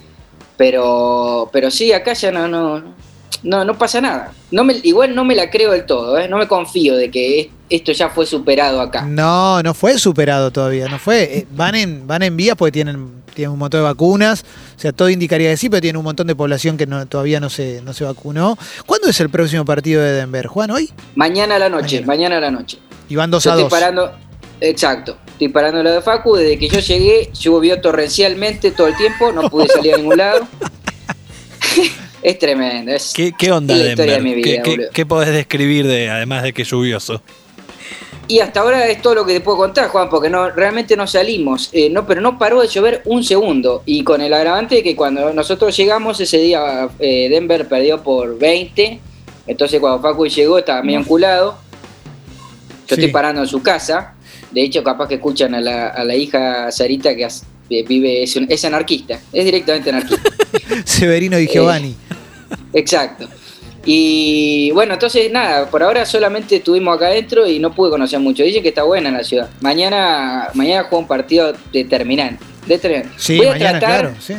pero, 0.56 1.50
pero 1.52 1.70
sí, 1.70 1.92
acá 1.92 2.14
ya 2.14 2.30
no, 2.30 2.48
no, 2.48 2.82
no, 3.44 3.64
no 3.64 3.78
pasa 3.78 4.00
nada. 4.00 4.32
No 4.50 4.64
me, 4.64 4.74
igual 4.82 5.14
no 5.14 5.24
me 5.24 5.34
la 5.36 5.50
creo 5.50 5.70
del 5.72 5.86
todo, 5.86 6.18
¿eh? 6.18 6.26
no 6.28 6.38
me 6.38 6.48
confío 6.48 6.96
de 6.96 7.10
que 7.10 7.40
es- 7.40 7.48
esto 7.70 7.92
ya 7.92 8.08
fue 8.10 8.26
superado 8.26 8.80
acá. 8.80 9.02
No, 9.02 9.62
no 9.62 9.72
fue 9.74 9.98
superado 9.98 10.50
todavía, 10.50 10.88
no 10.88 10.98
fue. 10.98 11.22
Eh, 11.38 11.46
van 11.54 11.74
en 11.76 12.06
van 12.06 12.22
en 12.22 12.36
vías 12.36 12.56
porque 12.56 12.72
tienen, 12.72 13.22
tienen 13.34 13.52
un 13.52 13.58
montón 13.58 13.80
de 13.80 13.84
vacunas, 13.84 14.44
o 14.76 14.78
sea, 14.78 14.92
todo 14.92 15.08
indicaría 15.08 15.50
que 15.50 15.56
sí, 15.56 15.68
pero 15.68 15.80
tienen 15.80 15.96
un 15.96 16.04
montón 16.04 16.26
de 16.26 16.34
población 16.36 16.76
que 16.76 16.86
no, 16.86 17.06
todavía 17.06 17.40
no 17.40 17.48
se, 17.50 17.80
no 17.82 17.92
se 17.92 18.04
vacunó. 18.04 18.56
¿Cuándo 18.86 19.08
es 19.08 19.18
el 19.20 19.28
próximo 19.30 19.64
partido 19.64 20.02
de 20.02 20.12
Denver? 20.12 20.46
¿Juan 20.46 20.70
hoy? 20.70 20.90
Mañana 21.14 21.56
a 21.56 21.58
la 21.58 21.68
noche, 21.68 22.00
Mañana. 22.02 22.06
mañana, 22.06 22.36
a 22.38 22.40
la 22.40 22.50
noche. 22.50 22.78
Y 23.08 23.16
van 23.16 23.30
2 23.30 23.42
Yo 23.44 23.50
a 23.50 23.54
estoy 23.54 23.62
2. 23.64 23.70
parando, 23.70 24.12
exacto, 24.60 25.16
estoy 25.26 25.48
parando 25.48 25.82
lo 25.82 25.90
de 25.92 26.00
Facu, 26.02 26.36
desde 26.36 26.58
que 26.58 26.68
yo 26.68 26.78
llegué 26.80 27.30
llovió 27.38 27.80
torrencialmente 27.80 28.70
todo 28.70 28.86
el 28.86 28.96
tiempo, 28.96 29.32
no 29.32 29.50
pude 29.50 29.66
salir 29.68 29.94
a 29.94 29.96
ningún 29.96 30.16
lado. 30.18 30.46
Es 32.24 32.38
tremendo. 32.38 32.90
Es, 32.90 33.12
¿Qué, 33.14 33.32
qué 33.38 33.52
onda 33.52 33.74
la 33.74 33.84
Denver? 33.84 33.90
historia 33.92 34.14
de 34.14 34.20
mi 34.22 34.34
vida, 34.34 34.62
¿Qué, 34.62 34.88
qué- 34.92 35.06
podés 35.06 35.28
describir 35.32 35.86
de, 35.86 36.08
además 36.08 36.42
de 36.42 36.52
que 36.52 36.62
es 36.62 36.68
lluvioso? 36.70 37.22
Y 38.26 38.38
hasta 38.40 38.60
ahora 38.60 38.88
es 38.88 39.02
todo 39.02 39.14
lo 39.16 39.26
que 39.26 39.34
te 39.34 39.40
puedo 39.42 39.58
contar, 39.58 39.88
Juan, 39.88 40.08
porque 40.08 40.30
no, 40.30 40.48
realmente 40.50 40.96
no 40.96 41.06
salimos. 41.06 41.68
Eh, 41.74 41.90
no, 41.90 42.06
pero 42.06 42.22
no 42.22 42.38
paró 42.38 42.62
de 42.62 42.68
llover 42.68 43.02
un 43.04 43.22
segundo. 43.22 43.82
Y 43.84 44.02
con 44.02 44.22
el 44.22 44.32
agravante 44.32 44.76
de 44.76 44.82
que 44.82 44.96
cuando 44.96 45.34
nosotros 45.34 45.76
llegamos 45.76 46.18
ese 46.18 46.38
día, 46.38 46.88
eh, 46.98 47.28
Denver 47.28 47.68
perdió 47.68 48.02
por 48.02 48.38
20. 48.38 48.98
Entonces 49.46 49.78
cuando 49.78 50.00
Facu 50.00 50.26
llegó 50.26 50.58
estaba 50.58 50.82
medio 50.82 51.00
enculado. 51.00 51.58
Yo 52.88 52.96
Sí. 52.96 53.02
estoy 53.02 53.08
parando 53.12 53.42
en 53.42 53.46
su 53.48 53.62
casa. 53.62 54.14
De 54.50 54.62
hecho, 54.62 54.82
capaz 54.82 55.08
que 55.08 55.16
escuchan 55.16 55.54
a 55.54 55.60
la, 55.60 55.88
a 55.88 56.02
la 56.04 56.14
hija 56.16 56.72
Sarita 56.72 57.14
que 57.14 57.26
vive, 57.68 58.22
es, 58.22 58.36
un- 58.36 58.46
es 58.48 58.64
anarquista. 58.64 59.20
Es 59.32 59.44
directamente 59.44 59.90
anarquista. 59.90 60.30
Severino 60.84 61.38
y 61.38 61.46
Giovanni. 61.46 61.94
Exacto. 62.72 63.28
Y 63.86 64.70
bueno, 64.72 64.94
entonces 64.94 65.30
nada, 65.30 65.68
por 65.70 65.82
ahora 65.82 66.06
solamente 66.06 66.56
estuvimos 66.56 66.96
acá 66.96 67.08
adentro 67.08 67.46
y 67.46 67.58
no 67.58 67.74
pude 67.74 67.90
conocer 67.90 68.18
mucho. 68.18 68.42
Dicen 68.42 68.62
que 68.62 68.70
está 68.70 68.82
buena 68.82 69.10
la 69.10 69.22
ciudad. 69.22 69.50
Mañana, 69.60 70.48
mañana 70.54 70.84
juega 70.84 70.98
un 70.98 71.06
partido 71.06 71.52
determinante. 71.72 72.42
determinante. 72.66 73.10
Sí, 73.18 73.36
voy 73.36 73.46
a 73.46 73.50
mañana, 73.50 73.78
tratar, 73.78 74.00
claro. 74.00 74.16
Sí. 74.20 74.34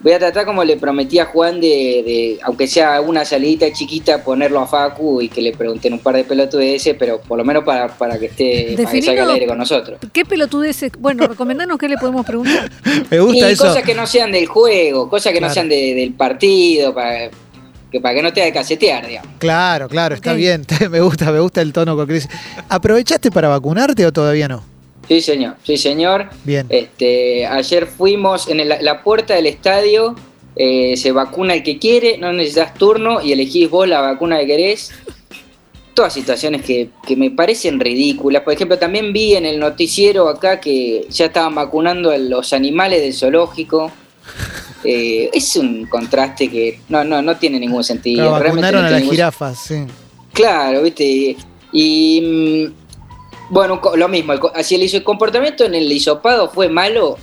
Voy 0.00 0.12
a 0.12 0.18
tratar 0.18 0.44
como 0.44 0.62
le 0.62 0.76
prometí 0.76 1.18
a 1.18 1.24
Juan 1.24 1.60
de, 1.60 1.66
de, 1.68 2.38
aunque 2.42 2.68
sea 2.68 3.00
una 3.00 3.24
salidita 3.24 3.72
chiquita, 3.72 4.22
ponerlo 4.22 4.60
a 4.60 4.66
Facu 4.66 5.22
y 5.22 5.28
que 5.28 5.40
le 5.40 5.52
pregunten 5.52 5.94
un 5.94 5.98
par 6.00 6.14
de 6.16 6.24
pelotudeces, 6.24 6.94
pero 6.98 7.18
por 7.20 7.38
lo 7.38 7.44
menos 7.44 7.64
para, 7.64 7.88
para 7.88 8.18
que 8.18 8.26
esté, 8.26 8.74
para 8.76 8.90
que 8.92 9.02
salga 9.02 9.22
al 9.24 9.30
aire 9.30 9.46
con 9.46 9.56
nosotros. 9.58 9.98
¿Qué 10.12 10.24
pelotudeces? 10.24 10.92
Bueno, 10.98 11.26
recomendanos 11.26 11.78
qué 11.78 11.88
le 11.88 11.96
podemos 11.96 12.24
preguntar. 12.26 12.70
Me 13.10 13.20
gusta 13.20 13.48
y 13.48 13.52
eso. 13.54 13.64
cosas 13.66 13.82
que 13.82 13.94
no 13.94 14.06
sean 14.06 14.30
del 14.32 14.46
juego, 14.46 15.08
cosas 15.08 15.32
que 15.32 15.38
Claro. 15.38 15.50
no 15.50 15.54
sean 15.54 15.68
de- 15.70 15.94
del 15.94 16.12
partido, 16.12 16.94
para 16.94 17.30
que, 17.90 18.00
para 18.00 18.14
que 18.14 18.22
no 18.22 18.32
te 18.32 18.42
haga 18.42 18.52
casetear, 18.52 19.06
digamos. 19.06 19.30
Claro, 19.38 19.88
claro, 19.88 20.14
está 20.14 20.34
bien. 20.34 20.66
me 20.90 21.00
gusta, 21.00 21.32
me 21.32 21.40
gusta 21.40 21.62
el 21.62 21.72
tono 21.72 21.96
con 21.96 22.06
que 22.06 22.12
dice. 22.12 22.28
¿Aprovechaste 22.68 23.30
para 23.30 23.48
vacunarte 23.48 24.04
o 24.04 24.12
todavía 24.12 24.46
no? 24.46 24.62
Sí, 25.08 25.20
señor, 25.20 25.54
sí, 25.64 25.76
señor. 25.76 26.30
Bien. 26.44 26.66
Este, 26.68 27.46
ayer 27.46 27.86
fuimos 27.86 28.48
en 28.48 28.60
el- 28.60 28.74
la 28.80 29.02
puerta 29.02 29.34
del 29.34 29.46
estadio, 29.46 30.14
eh, 30.56 30.96
se 30.96 31.12
vacuna 31.12 31.54
el 31.54 31.62
que 31.62 31.78
quiere, 31.78 32.18
no 32.18 32.32
necesitas 32.32 32.74
turno 32.74 33.20
y 33.22 33.32
elegís 33.32 33.70
vos 33.70 33.86
la 33.86 34.00
vacuna 34.00 34.38
que 34.40 34.46
querés. 34.46 34.90
Todas 35.94 36.12
situaciones 36.12 36.62
que, 36.62 36.90
que 37.06 37.16
me 37.16 37.30
parecen 37.30 37.80
ridículas. 37.80 38.42
Por 38.42 38.52
ejemplo, 38.52 38.78
también 38.78 39.12
vi 39.12 39.34
en 39.34 39.46
el 39.46 39.58
noticiero 39.58 40.28
acá 40.28 40.60
que 40.60 41.06
ya 41.08 41.26
estaban 41.26 41.54
vacunando 41.54 42.10
a 42.10 42.18
los 42.18 42.52
animales 42.52 43.00
del 43.00 43.14
zoológico. 43.14 43.90
Eh, 44.84 45.30
es 45.32 45.56
un 45.56 45.86
contraste 45.86 46.48
que 46.50 46.80
no, 46.88 47.02
no, 47.02 47.22
no 47.22 47.36
tiene 47.36 47.58
ningún 47.58 47.82
sentido. 47.82 48.24
Claro, 48.28 48.38
realmente 48.42 48.62
vacunaron 48.72 48.82
no 48.82 48.86
a 48.88 48.90
las 48.90 49.00
ningún 49.00 49.14
jirafas, 49.14 49.58
sí. 49.58 49.84
Claro, 50.32 50.82
viste. 50.82 51.36
Y 51.72 52.20
mm, 52.70 52.85
bueno, 53.50 53.80
co- 53.80 53.96
lo 53.96 54.08
mismo. 54.08 54.32
el 54.32 54.40
co- 54.40 54.52
Así 54.54 54.74
el, 54.74 54.82
hizo- 54.82 54.96
el 54.96 55.04
comportamiento 55.04 55.64
en 55.64 55.74
el 55.74 55.90
hisopado 55.90 56.48
fue 56.50 56.68
malo, 56.68 57.16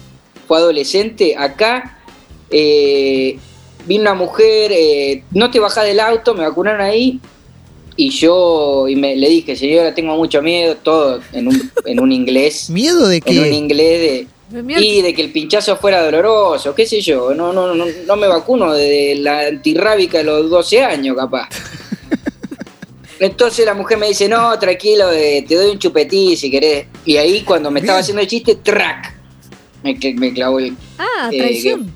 fue 0.48 0.58
adolescente. 0.58 1.36
Acá 1.38 2.00
eh, 2.50 3.38
vino 3.86 4.02
una 4.02 4.14
mujer, 4.14 4.72
eh, 4.74 5.24
no 5.32 5.50
te 5.52 5.60
bajás 5.60 5.86
del 5.86 6.00
auto, 6.00 6.34
me 6.34 6.44
vacunaron 6.44 6.82
ahí. 6.82 7.20
Y 7.96 8.10
yo 8.10 8.88
y 8.88 8.96
me, 8.96 9.16
le 9.16 9.30
dije, 9.30 9.56
señora, 9.56 9.94
tengo 9.94 10.16
mucho 10.16 10.42
miedo, 10.42 10.76
todo 10.82 11.20
en 11.32 11.48
un, 11.48 11.72
en 11.86 12.00
un 12.00 12.12
inglés. 12.12 12.70
¿Miedo 12.72 13.08
de 13.08 13.22
En 13.26 13.38
un 13.40 13.44
qué? 13.46 13.50
inglés 13.52 14.02
de, 14.02 14.28
y 14.82 15.02
de 15.02 15.14
que 15.14 15.22
el 15.22 15.32
pinchazo 15.32 15.76
fuera 15.78 16.04
doloroso, 16.04 16.74
qué 16.74 16.86
sé 16.88 17.02
yo, 17.02 17.34
no, 17.36 17.54
no, 17.54 17.74
no, 17.76 17.86
no 18.08 18.16
me 18.16 18.28
vacuno 18.28 18.74
de 18.74 19.16
la 19.20 19.48
antirrábica 19.48 20.20
de 20.20 20.24
los 20.24 20.50
12 20.50 20.84
años, 20.84 21.16
capaz. 21.16 21.50
Entonces 23.24 23.66
la 23.66 23.74
mujer 23.74 23.98
me 23.98 24.08
dice, 24.08 24.28
no, 24.28 24.58
tranquilo, 24.60 25.12
eh, 25.12 25.46
te 25.48 25.56
doy 25.56 25.72
un 25.72 25.80
chupetín 25.80 26.36
si 26.36 26.52
querés. 26.52 26.88
Y 27.06 27.18
ahí 27.18 27.42
cuando 27.44 27.72
me 27.72 27.80
estaba 27.80 28.00
haciendo 28.00 28.22
el 28.22 28.28
chiste, 28.28 28.56
¡trac! 28.56 29.14
Me, 29.84 29.98
me 30.16 30.34
clavó 30.34 30.60
el- 30.60 30.76
Ah, 30.98 31.30
eh, 31.32 31.38
traición. 31.38 31.92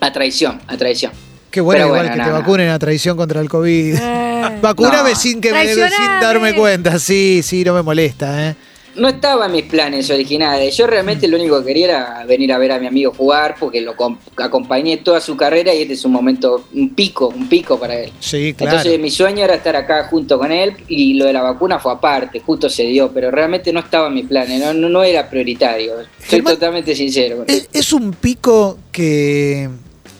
a 0.00 0.12
traición, 0.12 0.60
a 0.66 0.76
traición. 0.76 1.12
Qué 1.50 1.60
bueno 1.60 1.78
Pero 1.78 1.86
igual 1.88 2.06
bueno, 2.08 2.16
que 2.16 2.28
te 2.28 2.30
vacunen 2.32 2.68
a 2.70 2.78
traición 2.78 3.16
contra 3.16 3.40
el 3.40 3.48
COVID. 3.48 3.94
Eh, 3.96 4.58
Vacúname 4.60 5.10
No. 5.10 5.16
sin 5.16 5.40
que 5.40 5.52
me 5.52 5.66
sin 5.72 5.80
darme 6.20 6.54
cuenta. 6.54 6.98
Sí, 6.98 7.40
sí, 7.42 7.64
no 7.64 7.74
me 7.74 7.82
molesta, 7.82 8.50
¿eh? 8.50 8.56
No 8.96 9.08
estaba 9.08 9.46
en 9.46 9.52
mis 9.52 9.64
planes 9.64 10.08
originales. 10.10 10.76
Yo 10.76 10.86
realmente 10.86 11.26
lo 11.28 11.36
único 11.36 11.58
que 11.60 11.66
quería 11.66 11.84
era 11.86 12.24
venir 12.26 12.52
a 12.52 12.58
ver 12.58 12.72
a 12.72 12.78
mi 12.78 12.86
amigo 12.86 13.12
jugar 13.12 13.56
porque 13.58 13.80
lo 13.80 13.96
com- 13.96 14.18
acompañé 14.36 14.98
toda 14.98 15.20
su 15.20 15.36
carrera 15.36 15.74
y 15.74 15.82
este 15.82 15.94
es 15.94 16.04
un 16.04 16.12
momento, 16.12 16.64
un 16.72 16.94
pico, 16.94 17.28
un 17.28 17.48
pico 17.48 17.78
para 17.78 17.96
él. 17.96 18.12
Sí, 18.20 18.54
claro. 18.54 18.76
Entonces 18.78 19.00
mi 19.00 19.10
sueño 19.10 19.44
era 19.44 19.54
estar 19.56 19.74
acá 19.76 20.04
junto 20.04 20.38
con 20.38 20.52
él 20.52 20.74
y 20.88 21.14
lo 21.14 21.24
de 21.24 21.32
la 21.32 21.42
vacuna 21.42 21.78
fue 21.78 21.92
aparte, 21.92 22.40
justo 22.40 22.68
se 22.70 22.84
dio, 22.84 23.10
pero 23.12 23.30
realmente 23.30 23.72
no 23.72 23.80
estaba 23.80 24.06
en 24.08 24.14
mis 24.14 24.26
planes, 24.26 24.60
no, 24.60 24.72
no, 24.72 24.88
no 24.88 25.02
era 25.02 25.28
prioritario. 25.28 25.94
Soy 25.96 26.06
Germán, 26.38 26.54
totalmente 26.54 26.94
sincero. 26.94 27.44
¿Es, 27.48 27.68
es 27.72 27.92
un 27.92 28.12
pico 28.12 28.78
que, 28.92 29.68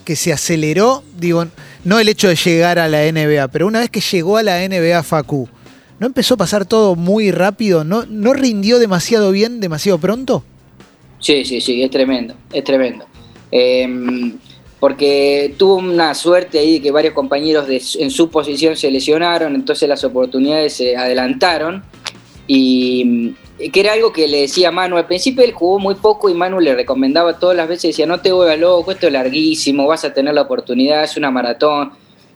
que 0.04 0.16
se 0.16 0.33
aceleró, 0.33 1.02
digo, 1.16 1.47
no 1.85 2.00
el 2.00 2.09
hecho 2.09 2.28
de 2.28 2.35
llegar 2.37 2.78
a 2.78 2.88
la 2.88 3.02
NBA, 3.11 3.49
pero 3.49 3.66
una 3.66 3.81
vez 3.81 3.90
que 3.90 4.00
llegó 4.00 4.37
a 4.37 4.43
la 4.43 4.66
NBA 4.69 5.02
Facu, 5.02 5.49
¿no 5.98 6.06
empezó 6.06 6.34
a 6.34 6.38
pasar 6.38 6.66
todo 6.66 6.96
muy 6.96 7.30
rápido? 7.30 7.84
¿No, 7.84 8.04
no 8.06 8.32
rindió 8.32 8.78
demasiado 8.78 9.30
bien, 9.30 9.60
demasiado 9.60 9.98
pronto? 9.98 10.44
Sí, 11.20 11.44
sí, 11.44 11.60
sí, 11.60 11.82
es 11.82 11.90
tremendo, 11.90 12.34
es 12.52 12.64
tremendo. 12.64 13.06
Eh, 13.50 14.34
porque 14.84 15.54
tuvo 15.56 15.76
una 15.76 16.14
suerte 16.14 16.58
ahí 16.58 16.74
de 16.74 16.82
que 16.82 16.90
varios 16.90 17.14
compañeros 17.14 17.66
en 17.96 18.10
su 18.10 18.28
posición 18.28 18.76
se 18.76 18.90
lesionaron, 18.90 19.54
entonces 19.54 19.88
las 19.88 20.04
oportunidades 20.04 20.74
se 20.74 20.94
adelantaron 20.94 21.82
y 22.46 23.02
mm, 23.58 23.70
que 23.72 23.80
era 23.80 23.94
algo 23.94 24.12
que 24.12 24.28
le 24.28 24.42
decía 24.42 24.70
Manu. 24.70 24.98
Al 24.98 25.06
principio 25.06 25.42
él 25.42 25.52
jugó 25.52 25.78
muy 25.78 25.94
poco 25.94 26.28
y 26.28 26.34
Manu 26.34 26.60
le 26.60 26.74
recomendaba 26.74 27.38
todas 27.38 27.56
las 27.56 27.66
veces, 27.66 27.92
decía, 27.92 28.04
no 28.04 28.20
te 28.20 28.30
vuelvas 28.30 28.58
loco, 28.58 28.90
esto 28.90 29.06
es 29.06 29.12
larguísimo, 29.14 29.86
vas 29.86 30.04
a 30.04 30.12
tener 30.12 30.34
la 30.34 30.42
oportunidad, 30.42 31.02
es 31.04 31.16
una 31.16 31.30
maratón. 31.30 31.92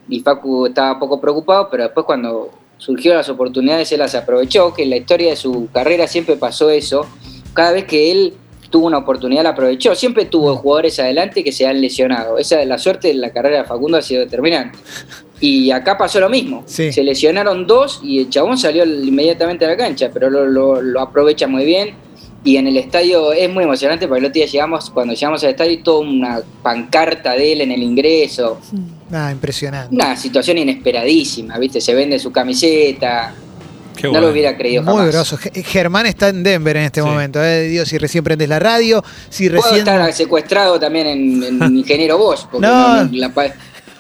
Y 0.09 0.21
Facu 0.21 0.69
estaba 0.69 0.99
poco 0.99 1.21
preocupado, 1.21 1.69
pero 1.71 1.83
después 1.83 2.07
cuando 2.07 2.51
surgieron 2.79 3.19
las 3.19 3.29
oportunidades 3.29 3.93
él 3.93 3.99
las 3.99 4.15
aprovechó, 4.15 4.73
que 4.73 4.85
en 4.85 4.91
la 4.91 4.97
historia 4.97 5.31
de 5.31 5.37
su 5.37 5.69
carrera 5.73 6.07
siempre 6.07 6.37
pasó 6.37 6.71
eso. 6.71 7.07
Cada 7.53 7.73
vez 7.73 7.85
que 7.85 8.11
él 8.11 8.35
tuvo 8.71 8.87
una 8.87 8.99
oportunidad 8.99 9.43
la 9.43 9.51
aprovechó. 9.51 9.95
Siempre 9.95 10.27
tuvo 10.27 10.55
jugadores 10.57 10.99
adelante 11.01 11.43
que 11.43 11.53
se 11.53 11.67
han 11.67 11.81
lesionado. 11.81 12.37
Esa 12.39 12.63
la 12.65 12.77
suerte 12.79 13.09
de 13.09 13.15
la 13.15 13.31
carrera 13.31 13.59
de 13.59 13.65
Facundo 13.65 13.97
ha 13.97 14.03
sido 14.03 14.21
determinante. 14.21 14.79
Y 15.41 15.71
acá 15.71 15.97
pasó 15.97 16.21
lo 16.21 16.29
mismo. 16.29 16.65
Sí. 16.67 16.93
Se 16.93 17.03
lesionaron 17.03 17.67
dos 17.67 18.01
y 18.03 18.19
el 18.21 18.29
chabón 18.29 18.59
salió 18.59 18.85
inmediatamente 18.85 19.65
a 19.65 19.69
la 19.69 19.77
cancha, 19.77 20.11
pero 20.13 20.29
lo, 20.31 20.45
lo- 20.47 20.83
lo 20.83 21.01
aprovecha 21.01 21.47
muy 21.47 21.65
bien. 21.65 21.95
Y 22.45 22.57
en 22.57 22.67
el 22.69 22.77
estadio 22.77 23.33
es 23.33 23.51
muy 23.51 23.65
emocionante 23.65 24.07
porque 24.07 24.21
el 24.21 24.25
otro 24.27 24.35
día 24.35 24.47
llegamos, 24.47 24.91
cuando 24.91 25.13
llegamos 25.13 25.43
al 25.45 25.51
estadio, 25.51 25.83
toda 25.83 26.01
una 26.01 26.41
pancarta 26.63 27.33
de 27.33 27.53
él 27.53 27.61
en 27.63 27.73
el 27.73 27.83
ingreso. 27.83 28.61
Ah, 29.13 29.31
impresionante. 29.33 29.95
Una 29.95 30.17
situación 30.17 30.57
inesperadísima, 30.59 31.59
¿viste? 31.59 31.81
Se 31.81 31.95
vende 31.95 32.19
su 32.19 32.31
camiseta. 32.31 33.35
Qué 33.97 34.05
no 34.05 34.11
bueno. 34.13 34.27
lo 34.29 34.33
hubiera 34.33 34.57
creído 34.57 34.83
Muy 34.85 34.95
jamás. 34.95 35.13
groso. 35.13 35.37
Ge- 35.37 35.51
Germán 35.65 36.07
está 36.07 36.29
en 36.29 36.45
Denver 36.45 36.77
en 36.77 36.85
este 36.85 37.01
Sí. 37.01 37.07
momento. 37.07 37.43
¿eh? 37.43 37.63
Dios, 37.65 37.89
si 37.89 37.99
recién 37.99 38.23
prendes 38.23 38.49
la 38.49 38.61
radio, 38.61 39.03
si 39.29 39.49
Puedo 39.49 39.61
recién. 39.63 39.81
estar 39.81 40.13
secuestrado 40.13 40.79
también 40.79 41.09
en, 41.09 41.43
en 41.43 41.61
Ingeniero 41.77 42.17
Bosch. 42.17 42.47
Porque 42.49 42.65
No. 42.65 43.05
no- 43.05 43.11
la 43.13 43.33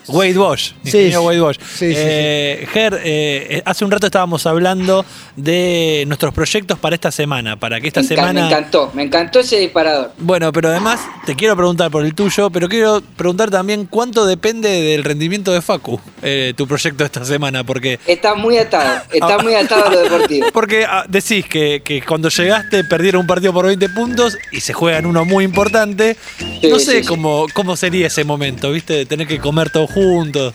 Wade 0.08 0.34
Bosch, 0.38 0.72
Sí, 0.82 0.88
ingeniero 0.88 1.20
sí. 1.20 1.26
Wade 1.26 1.40
Bosch. 1.40 1.58
Sí, 1.60 1.86
sí, 1.88 1.94
Eh, 1.96 2.66
Ger, 2.72 3.00
eh, 3.04 3.62
hace 3.64 3.84
un 3.84 3.90
rato 3.90 4.06
estábamos 4.06 4.46
hablando 4.46 5.04
de 5.36 6.04
nuestros 6.06 6.34
proyectos 6.34 6.78
para 6.78 6.94
esta 6.94 7.10
semana, 7.10 7.56
para 7.58 7.80
que 7.80 7.88
esta 7.88 8.00
me, 8.02 8.06
semana... 8.08 8.40
me 8.40 8.46
encantó, 8.48 8.90
me 8.94 9.02
encantó 9.04 9.40
ese 9.40 9.58
disparador. 9.58 10.12
Bueno, 10.18 10.52
pero 10.52 10.68
además 10.68 11.00
te 11.26 11.34
quiero 11.34 11.56
preguntar 11.56 11.90
por 11.90 12.04
el 12.04 12.14
tuyo, 12.14 12.50
pero 12.50 12.68
quiero 12.68 13.02
preguntar 13.16 13.50
también 13.50 13.86
cuánto 13.86 14.26
depende 14.26 14.68
del 14.68 15.04
rendimiento 15.04 15.52
de 15.52 15.62
Facu, 15.62 16.00
eh, 16.22 16.52
tu 16.56 16.66
proyecto 16.66 17.04
esta 17.04 17.24
semana, 17.24 17.64
porque 17.64 17.98
Está 18.06 18.34
muy 18.34 18.58
atado, 18.58 19.02
está 19.12 19.34
Ah. 19.36 19.42
muy 19.42 19.54
atado 19.54 19.84
a 19.86 19.90
lo 19.90 20.00
deportivo. 20.00 20.46
porque 20.52 20.84
ah, 20.84 21.04
decís 21.08 21.44
que, 21.46 21.82
que 21.84 22.02
cuando 22.02 22.28
llegaste 22.28 22.82
perdieron 22.84 23.20
un 23.22 23.26
partido 23.26 23.52
por 23.52 23.66
20 23.66 23.88
puntos 23.90 24.36
y 24.52 24.60
se 24.60 24.72
juegan 24.72 25.06
uno 25.06 25.24
muy 25.24 25.44
importante. 25.44 26.16
Sí, 26.38 26.68
no 26.68 26.78
sé 26.78 26.92
sí, 26.92 26.98
sí. 27.02 27.06
cómo, 27.06 27.46
cómo 27.52 27.76
sería 27.76 28.06
ese 28.08 28.24
momento, 28.24 28.70
¿viste? 28.72 28.94
De 28.94 29.06
tener 29.06 29.26
que 29.26 29.38
comer 29.38 29.70
todos 29.70 29.90
juntos. 30.04 30.54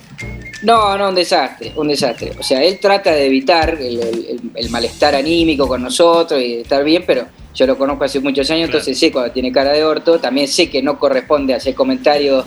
No, 0.63 0.97
no, 0.97 1.09
un 1.09 1.15
desastre, 1.15 1.73
un 1.75 1.87
desastre. 1.89 2.31
O 2.39 2.43
sea, 2.43 2.63
él 2.63 2.79
trata 2.79 3.11
de 3.11 3.25
evitar 3.25 3.71
el, 3.79 3.99
el- 3.99 4.25
el- 4.29 4.41
el 4.55 4.69
malestar 4.69 5.13
anímico 5.15 5.67
con 5.67 5.81
nosotros 5.83 6.41
y 6.41 6.55
de 6.55 6.61
estar 6.61 6.83
bien, 6.83 7.03
pero 7.05 7.25
yo 7.53 7.67
lo 7.67 7.77
conozco 7.77 8.05
hace 8.05 8.19
muchos 8.21 8.49
años, 8.49 8.65
entonces 8.69 8.97
sé 8.97 9.11
cuando 9.11 9.31
tiene 9.33 9.51
cara 9.51 9.73
de 9.73 9.83
orto. 9.83 10.19
También 10.19 10.47
sé 10.47 10.69
que 10.69 10.81
no 10.81 10.97
corresponde 10.97 11.53
hacer 11.53 11.75
comentarios, 11.75 12.45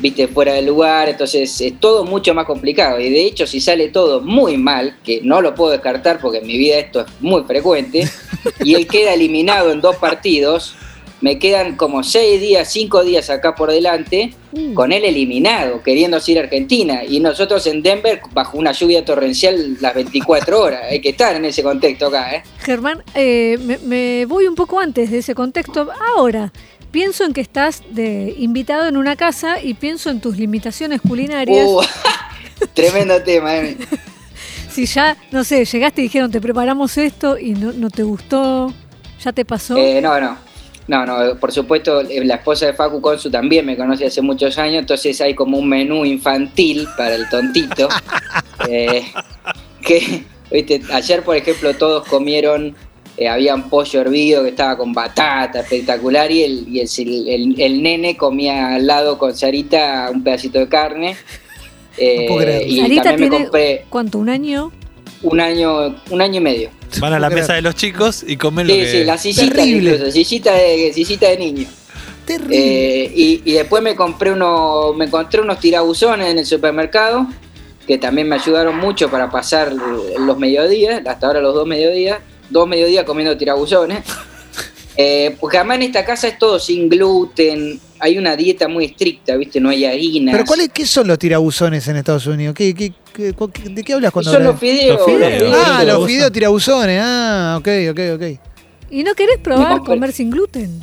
viste, 0.00 0.28
fuera 0.28 0.52
del 0.52 0.66
lugar, 0.66 1.08
entonces 1.08 1.58
es 1.60 1.80
todo 1.80 2.04
mucho 2.04 2.34
más 2.34 2.44
complicado. 2.44 3.00
Y 3.00 3.08
de 3.08 3.24
hecho, 3.24 3.46
si 3.46 3.60
sale 3.60 3.88
todo 3.88 4.20
muy 4.20 4.58
mal, 4.58 4.98
que 5.02 5.20
no 5.22 5.40
lo 5.40 5.54
puedo 5.54 5.72
descartar 5.72 6.20
porque 6.20 6.38
en 6.38 6.46
mi 6.46 6.58
vida 6.58 6.76
esto 6.76 7.00
es 7.00 7.06
muy 7.20 7.42
frecuente, 7.44 8.06
y 8.64 8.74
él 8.74 8.86
queda 8.86 9.14
eliminado 9.14 9.72
en 9.72 9.80
dos 9.80 9.96
partidos, 9.96 10.74
me 11.26 11.40
quedan 11.40 11.74
como 11.74 12.04
seis 12.04 12.40
días, 12.40 12.72
cinco 12.72 13.02
días 13.02 13.30
acá 13.30 13.56
por 13.56 13.72
delante, 13.72 14.32
Uh. 14.52 14.74
con 14.74 14.92
él 14.92 15.04
eliminado, 15.04 15.82
queriendo 15.82 16.18
ir 16.24 16.38
a 16.38 16.42
Argentina. 16.42 17.02
Y 17.04 17.18
nosotros 17.18 17.66
en 17.66 17.82
Denver, 17.82 18.20
bajo 18.32 18.56
una 18.56 18.70
lluvia 18.70 19.04
torrencial 19.04 19.76
las 19.80 19.92
24 19.92 20.60
horas. 20.60 20.82
Hay 20.88 21.00
que 21.00 21.08
estar 21.08 21.34
en 21.34 21.44
ese 21.44 21.64
contexto 21.64 22.06
acá, 22.06 22.36
¿eh? 22.36 22.42
Germán, 22.60 23.02
eh, 23.16 23.58
me, 23.60 23.78
me 23.78 24.24
voy 24.26 24.46
un 24.46 24.54
poco 24.54 24.78
antes 24.78 25.10
de 25.10 25.18
ese 25.18 25.34
contexto. 25.34 25.88
Ahora, 26.16 26.52
pienso 26.92 27.24
en 27.24 27.32
que 27.32 27.40
estás 27.40 27.82
de 27.90 28.36
invitado 28.38 28.86
en 28.86 28.96
una 28.96 29.16
casa 29.16 29.60
y 29.60 29.74
pienso 29.74 30.08
en 30.10 30.20
tus 30.20 30.36
limitaciones 30.38 31.00
culinarias. 31.00 31.66
Uh, 31.66 31.82
tremendo 32.72 33.20
tema, 33.20 33.56
¿eh? 33.56 33.76
Si 34.70 34.86
ya, 34.86 35.16
no 35.32 35.42
sé, 35.42 35.64
llegaste 35.64 36.02
y 36.02 36.04
dijeron 36.04 36.30
te 36.30 36.40
preparamos 36.40 36.96
esto 36.98 37.36
y 37.36 37.50
no, 37.54 37.72
no 37.72 37.90
te 37.90 38.04
gustó, 38.04 38.72
ya 39.24 39.32
te 39.32 39.44
pasó. 39.44 39.76
Eh, 39.76 40.00
no, 40.00 40.20
no. 40.20 40.45
No, 40.88 41.04
no, 41.04 41.36
por 41.36 41.50
supuesto, 41.50 42.00
eh, 42.02 42.24
la 42.24 42.36
esposa 42.36 42.66
de 42.66 42.72
Facu 42.74 43.00
Consu 43.00 43.28
también 43.30 43.66
me 43.66 43.76
conoce 43.76 44.06
hace 44.06 44.22
muchos 44.22 44.56
años, 44.58 44.80
entonces 44.80 45.20
hay 45.20 45.34
como 45.34 45.58
un 45.58 45.68
menú 45.68 46.04
infantil 46.04 46.86
para 46.96 47.16
el 47.16 47.28
tontito. 47.28 47.88
eh, 48.68 49.02
que, 49.84 50.22
viste, 50.50 50.82
ayer, 50.92 51.22
por 51.24 51.36
ejemplo, 51.36 51.74
todos 51.74 52.06
comieron, 52.06 52.76
eh, 53.16 53.28
había 53.28 53.54
un 53.56 53.68
pollo 53.68 54.00
hervido 54.00 54.44
que 54.44 54.50
estaba 54.50 54.76
con 54.76 54.92
batata, 54.92 55.60
espectacular, 55.60 56.30
y 56.30 56.42
el, 56.44 56.66
y 56.68 56.80
el, 56.80 57.28
el- 57.28 57.60
el 57.60 57.82
nene 57.82 58.16
comía 58.16 58.76
al 58.76 58.86
lado 58.86 59.18
con 59.18 59.34
Sarita 59.34 60.08
un 60.12 60.22
pedacito 60.22 60.60
de 60.60 60.68
carne. 60.68 61.16
Eh, 61.98 62.26
puedo 62.28 62.40
creerlo. 62.42 62.66
y 62.68 62.80
Sarita 62.80 63.02
también 63.02 63.30
me 63.30 63.38
compré 63.38 63.84
¿cuánto? 63.88 64.18
¿Un 64.18 64.28
año? 64.28 64.70
Un 65.22 65.40
año, 65.40 65.96
un 66.10 66.20
año 66.22 66.36
y 66.36 66.40
medio. 66.40 66.70
Van 67.00 67.12
a 67.12 67.18
la 67.18 67.30
mesa 67.30 67.54
de 67.54 67.62
los 67.62 67.74
chicos 67.74 68.24
y 68.26 68.36
comen 68.36 68.66
lo 68.66 68.72
Sí, 68.74 68.80
que... 68.80 68.90
sí, 68.92 69.04
la 69.04 69.18
sillita, 69.18 69.54
Terrible. 69.56 69.94
incluso, 69.94 70.10
sillita 70.12 70.52
de, 70.54 70.92
sillita 70.94 71.28
de 71.28 71.36
niño. 71.38 71.66
Terrible. 72.24 72.56
Eh, 73.04 73.12
y, 73.14 73.42
y 73.44 73.52
después 73.52 73.82
me 73.82 73.94
compré 73.94 74.32
uno, 74.32 74.92
me 74.94 75.04
encontré 75.06 75.40
unos 75.40 75.58
tirabuzones 75.60 76.28
en 76.28 76.38
el 76.38 76.46
supermercado 76.46 77.26
que 77.86 77.98
también 77.98 78.28
me 78.28 78.34
ayudaron 78.34 78.76
mucho 78.78 79.08
para 79.08 79.30
pasar 79.30 79.72
los 79.72 80.38
mediodías, 80.38 81.06
hasta 81.06 81.26
ahora 81.28 81.40
los 81.40 81.54
dos 81.54 81.66
mediodías, 81.68 82.18
dos 82.50 82.66
mediodías 82.66 83.04
comiendo 83.04 83.36
tirabuzones. 83.36 84.00
Eh, 84.98 85.36
porque 85.40 85.58
además 85.58 85.76
en 85.76 85.82
esta 85.82 86.04
casa 86.04 86.26
es 86.28 86.38
todo 86.38 86.58
sin 86.58 86.88
gluten, 86.88 87.78
hay 87.98 88.16
una 88.16 88.34
dieta 88.34 88.66
muy 88.66 88.86
estricta, 88.86 89.36
¿viste? 89.36 89.60
No 89.60 89.68
hay 89.68 89.84
harinas. 89.84 90.32
¿Pero 90.34 90.44
cuáles 90.46 90.70
qué 90.70 90.86
son 90.86 91.06
los 91.06 91.18
tirabuzones 91.18 91.86
en 91.88 91.96
Estados 91.96 92.26
Unidos? 92.26 92.54
¿Qué, 92.54 92.74
qué- 92.74 92.92
qué- 93.12 93.32
cu- 93.34 93.50
¿De 93.70 93.84
qué 93.84 93.92
hablas 93.92 94.10
cuando 94.12 94.30
Son 94.30 94.40
hablas? 94.42 94.52
los 94.54 94.60
fideos. 94.60 94.96
Los 94.98 95.06
fideos. 95.06 95.42
los 95.50 95.66
Ah, 95.66 95.84
los 95.84 96.06
fideos 96.06 96.32
tirabuzones. 96.32 97.00
Ah, 97.04 97.56
ok, 97.58 97.68
ok, 97.90 98.00
ok. 98.14 98.40
¿Y 98.90 99.02
no 99.02 99.14
querés 99.14 99.38
probar 99.38 99.78
compré- 99.78 99.84
comer 99.86 100.12
sin 100.12 100.30
gluten? 100.30 100.80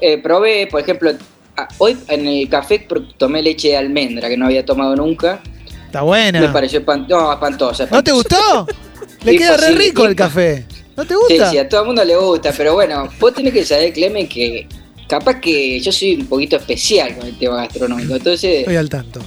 Eh, 0.00 0.18
probé, 0.18 0.66
por 0.68 0.80
ejemplo, 0.80 1.10
a- 1.56 1.68
hoy 1.78 1.96
en 2.08 2.26
el 2.26 2.48
café 2.48 2.86
tomé 3.18 3.42
leche 3.42 3.68
de 3.68 3.76
almendra 3.76 4.28
que 4.28 4.36
no 4.36 4.46
había 4.46 4.64
tomado 4.64 4.94
nunca. 4.94 5.40
Está 5.86 6.02
buena. 6.02 6.40
Me 6.40 6.48
pareció 6.50 6.80
espan- 6.84 7.06
no, 7.08 7.32
espantosa. 7.32 7.88
¿No 7.90 8.04
te 8.04 8.12
gustó? 8.12 8.66
Le 9.24 9.36
queda 9.36 9.56
re 9.56 9.72
rico 9.72 10.06
el 10.06 10.14
café. 10.14 10.64
¿No 11.00 11.06
te 11.06 11.14
Sí, 11.14 11.20
gusta? 11.34 11.50
sí, 11.50 11.56
a 11.56 11.66
todo 11.66 11.80
el 11.80 11.86
mundo 11.86 12.04
le 12.04 12.14
gusta, 12.14 12.52
pero 12.54 12.74
bueno, 12.74 13.08
vos 13.18 13.32
tenés 13.32 13.54
que 13.54 13.64
saber, 13.64 13.90
Clemen, 13.94 14.28
que 14.28 14.66
capaz 15.08 15.40
que 15.40 15.80
yo 15.80 15.90
soy 15.90 16.16
un 16.16 16.26
poquito 16.26 16.56
especial 16.56 17.16
con 17.16 17.26
el 17.26 17.38
tema 17.38 17.56
gastronómico. 17.56 18.16
Entonces, 18.16 18.58
Estoy 18.60 18.76
al 18.76 18.90
tanto. 18.90 19.20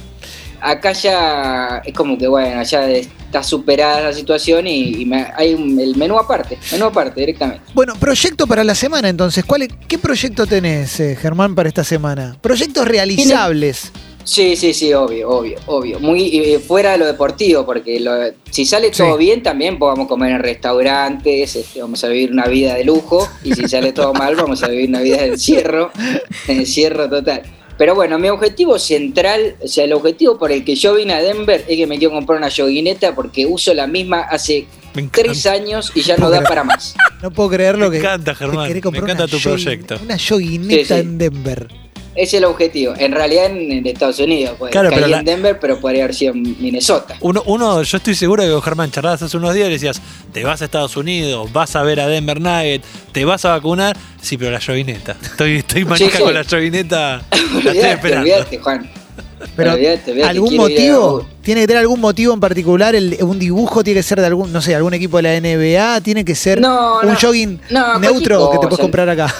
acá 0.60 0.92
ya 0.92 1.82
es 1.84 1.92
como 1.92 2.16
que, 2.16 2.28
bueno, 2.28 2.62
ya 2.62 2.88
está 2.88 3.42
superada 3.42 4.00
la 4.02 4.12
situación 4.12 4.68
y, 4.68 5.02
y 5.02 5.04
me- 5.04 5.26
hay 5.36 5.52
un- 5.54 5.80
el 5.80 5.96
menú 5.96 6.16
aparte, 6.16 6.56
menú 6.70 6.84
aparte 6.84 7.18
directamente. 7.18 7.62
Bueno, 7.74 7.94
proyecto 7.96 8.46
para 8.46 8.62
la 8.62 8.76
semana 8.76 9.08
entonces. 9.08 9.44
¿Cuál 9.44 9.62
es- 9.62 9.70
¿Qué 9.88 9.98
proyecto 9.98 10.46
tenés, 10.46 11.00
eh, 11.00 11.16
Germán, 11.20 11.56
para 11.56 11.68
esta 11.68 11.82
semana? 11.82 12.36
Proyectos 12.40 12.86
realizables. 12.86 13.90
Sí, 14.24 14.56
sí, 14.56 14.72
sí, 14.72 14.92
obvio, 14.94 15.28
obvio, 15.28 15.58
obvio. 15.66 16.00
Muy 16.00 16.34
eh, 16.38 16.58
fuera 16.58 16.92
de 16.92 16.98
lo 16.98 17.06
deportivo, 17.06 17.66
porque 17.66 18.00
lo- 18.00 18.12
si 18.50 18.64
sale 18.64 18.90
todo 18.90 19.12
Sí. 19.18 19.24
bien, 19.24 19.42
también 19.42 19.78
podamos 19.78 20.08
comer 20.08 20.32
en 20.32 20.38
restaurantes, 20.42 21.54
este, 21.56 21.80
vamos 21.82 22.02
a 22.04 22.08
vivir 22.08 22.32
una 22.32 22.46
vida 22.46 22.74
de 22.74 22.84
lujo, 22.84 23.28
y 23.42 23.52
si 23.54 23.68
sale 23.68 23.92
todo 23.92 24.12
mal, 24.14 24.34
vamos 24.34 24.62
a 24.62 24.68
vivir 24.68 24.88
una 24.88 25.00
vida 25.00 25.18
de 25.18 25.26
encierro, 25.28 25.90
de 26.46 26.52
encierro 26.54 27.08
total. 27.08 27.42
Pero 27.76 27.94
bueno, 27.96 28.18
mi 28.18 28.28
objetivo 28.28 28.78
central, 28.78 29.56
o 29.60 29.66
sea, 29.68 29.84
el 29.84 29.92
objetivo 29.92 30.38
por 30.38 30.52
el 30.52 30.64
que 30.64 30.76
yo 30.76 30.94
vine 30.94 31.12
a 31.12 31.20
Denver 31.20 31.64
es 31.68 31.76
que 31.76 31.86
me 31.86 31.98
quiero 31.98 32.14
comprar 32.14 32.38
una 32.38 32.48
joguineta 32.50 33.14
porque 33.14 33.46
uso 33.46 33.74
la 33.74 33.86
misma 33.88 34.20
hace 34.20 34.66
Me 34.94 35.02
encanta. 35.02 35.22
tres 35.22 35.44
años 35.46 35.90
y 35.94 36.02
ya 36.02 36.16
no 36.16 36.30
da 36.30 36.42
para 36.44 36.62
más. 36.64 36.94
No 37.20 37.32
puedo 37.32 37.50
creer 37.50 37.76
lo 37.76 37.86
Me 37.90 37.96
que. 37.96 37.98
encanta, 37.98 38.32
te 38.32 38.38
Germán. 38.38 38.68
querés 38.68 38.76
Me 38.76 38.80
comprar 38.82 39.04
encanta 39.04 39.24
una 39.24 39.30
tu 39.32 39.38
proyecto. 39.40 39.96
Una 40.04 40.18
Sí, 40.18 40.84
sí. 40.84 40.94
en 40.94 41.18
Denver. 41.18 41.68
Ese 42.14 42.22
es 42.22 42.34
el 42.34 42.44
objetivo. 42.44 42.94
En 42.96 43.12
realidad 43.12 43.46
en, 43.46 43.72
en 43.72 43.86
Estados 43.86 44.18
Unidos, 44.20 44.54
pues 44.58 44.70
Claro, 44.72 44.88
caí 44.90 44.96
pero 45.00 45.06
en 45.06 45.24
la- 45.24 45.32
Denver, 45.32 45.58
pero 45.60 45.80
podría 45.80 46.04
haber 46.04 46.14
sido 46.14 46.32
en 46.34 46.42
Minnesota. 46.60 47.16
Uno, 47.20 47.42
uno, 47.46 47.82
yo 47.82 47.96
estoy 47.96 48.14
seguro 48.14 48.42
que 48.42 48.50
con 48.50 48.62
Germán 48.62 48.90
charlabas 48.90 49.22
hace 49.22 49.36
unos 49.36 49.52
días 49.54 49.66
y 49.66 49.68
le 49.70 49.74
decías, 49.74 50.00
te 50.32 50.44
vas 50.44 50.62
a 50.62 50.66
Estados 50.66 50.96
Unidos, 50.96 51.52
vas 51.52 51.74
a 51.76 51.82
ver 51.82 52.00
a 52.00 52.06
Denver 52.06 52.40
Nugget, 52.40 52.82
te 53.12 53.24
vas 53.24 53.44
a 53.44 53.50
vacunar. 53.50 53.96
Sí, 54.20 54.36
pero 54.38 54.50
la 54.52 54.60
jovineta. 54.60 55.16
Estoy, 55.22 55.56
estoy 55.56 55.84
manija 55.84 56.18
sí. 56.18 56.22
con 56.22 56.32
la 56.34 56.44
jovineta. 56.44 57.22
La 57.64 57.72
estoy 57.72 57.90
esperando. 57.90 58.30
Juan. 58.62 58.90
Pero, 59.56 59.72
¿algún 60.26 60.56
motivo? 60.56 61.26
¿Tiene 61.42 61.60
que 61.62 61.66
tener 61.66 61.80
algún 61.82 62.00
motivo 62.00 62.32
en 62.32 62.40
particular? 62.40 62.94
El- 62.94 63.18
¿Un 63.22 63.38
dibujo 63.38 63.84
tiene 63.84 63.98
que 64.00 64.02
ser 64.02 64.20
de 64.20 64.26
algún, 64.26 64.52
no 64.52 64.62
sé, 64.62 64.74
algún 64.74 64.94
equipo 64.94 65.18
de 65.18 65.22
la 65.24 65.34
NBA? 65.40 66.00
¿Tiene 66.00 66.24
que 66.24 66.34
ser 66.34 66.60
No, 66.60 67.00
un 67.02 67.08
no. 67.10 67.16
jogging 67.20 67.60
No, 67.70 67.98
neutro 67.98 68.50
que 68.50 68.58
te 68.58 68.66
puedes 68.66 68.80
comprar 68.80 69.08
acá? 69.08 69.32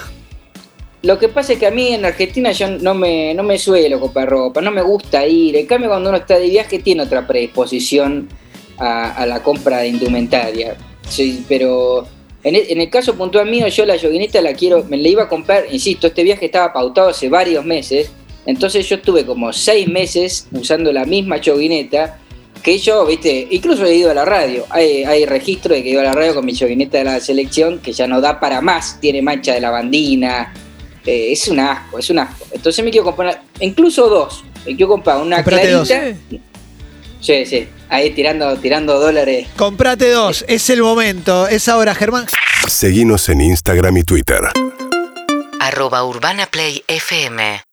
Lo 1.04 1.18
que 1.18 1.28
pasa 1.28 1.52
es 1.52 1.58
que 1.58 1.66
a 1.66 1.70
mí 1.70 1.88
en 1.88 2.06
Argentina 2.06 2.50
yo 2.52 2.66
no 2.66 2.94
me, 2.94 3.34
no 3.34 3.42
me 3.42 3.58
suelo 3.58 4.00
comprar 4.00 4.26
ropa, 4.26 4.62
no 4.62 4.70
me 4.70 4.80
gusta 4.80 5.26
ir. 5.26 5.54
En 5.54 5.66
cambio, 5.66 5.90
cuando 5.90 6.08
uno 6.08 6.16
está 6.16 6.38
de 6.38 6.48
viaje 6.48 6.78
tiene 6.78 7.02
otra 7.02 7.26
predisposición 7.26 8.26
a, 8.78 9.26
la 9.26 9.42
compra 9.42 9.80
de 9.80 9.88
indumentaria. 9.88 10.78
Pero 11.46 12.08
en 12.42 12.54
el, 12.54 12.64
en 12.70 12.80
el 12.80 12.88
caso 12.88 13.14
puntual 13.16 13.50
mío, 13.50 13.68
yo 13.68 13.84
la 13.84 13.98
joguineta 13.98 14.40
la 14.40 14.54
quiero, 14.54 14.82
me 14.84 14.96
la 14.96 15.08
iba 15.08 15.22
a 15.24 15.28
comprar, 15.28 15.66
insisto, 15.70 16.06
este 16.06 16.22
viaje 16.22 16.46
estaba 16.46 16.72
pautado 16.72 17.10
hace 17.10 17.28
varios 17.28 17.66
meses. 17.66 18.10
Entonces 18.46 18.88
yo 18.88 18.96
estuve 18.96 19.26
como 19.26 19.52
seis 19.52 19.86
meses 19.86 20.48
usando 20.52 20.90
la 20.90 21.04
misma 21.04 21.36
joguineta 21.44 22.18
que 22.62 22.78
yo, 22.78 23.04
viste, 23.04 23.46
incluso 23.50 23.84
he 23.84 23.94
ido 23.94 24.10
a 24.10 24.14
la 24.14 24.24
radio. 24.24 24.64
Hay, 24.70 25.04
hay 25.04 25.26
registro 25.26 25.74
de 25.74 25.82
que 25.82 25.90
he 25.90 25.92
ido 25.92 26.00
a 26.00 26.04
la 26.04 26.12
radio 26.12 26.34
con 26.34 26.46
mi 26.46 26.56
joguineta 26.56 26.96
de 26.96 27.04
la 27.04 27.20
selección 27.20 27.78
que 27.80 27.92
ya 27.92 28.06
no 28.06 28.22
da 28.22 28.40
para 28.40 28.62
más, 28.62 28.98
tiene 29.00 29.20
mancha 29.20 29.52
de 29.52 29.60
lavandina. 29.60 30.54
Eh, 31.06 31.32
es 31.32 31.48
un 31.48 31.60
asco, 31.60 31.98
es 31.98 32.08
un 32.10 32.18
asco. 32.18 32.46
Entonces 32.52 32.84
me 32.84 32.90
quiero 32.90 33.04
comprar, 33.04 33.42
incluso 33.60 34.08
dos. 34.08 34.44
Me 34.66 34.74
quiero 34.76 34.88
comprar 34.88 35.18
una 35.18 35.36
Comprate 35.36 35.70
dos. 35.70 35.88
clarita. 35.88 36.18
Sí, 37.20 37.46
sí, 37.46 37.68
ahí 37.88 38.10
tirando, 38.10 38.54
tirando 38.58 38.98
dólares. 38.98 39.48
Comprate 39.56 40.10
dos, 40.10 40.44
es 40.46 40.68
el 40.70 40.82
momento, 40.82 41.48
es 41.48 41.68
ahora, 41.68 41.94
Germán. 41.94 42.26
Seguinos 42.66 43.28
en 43.30 43.40
Instagram 43.40 43.96
y 43.98 44.04
Twitter. 44.04 44.40
arroba 45.60 46.04
Urbana 46.04 46.46
Play 46.46 46.82
FM 46.86 47.64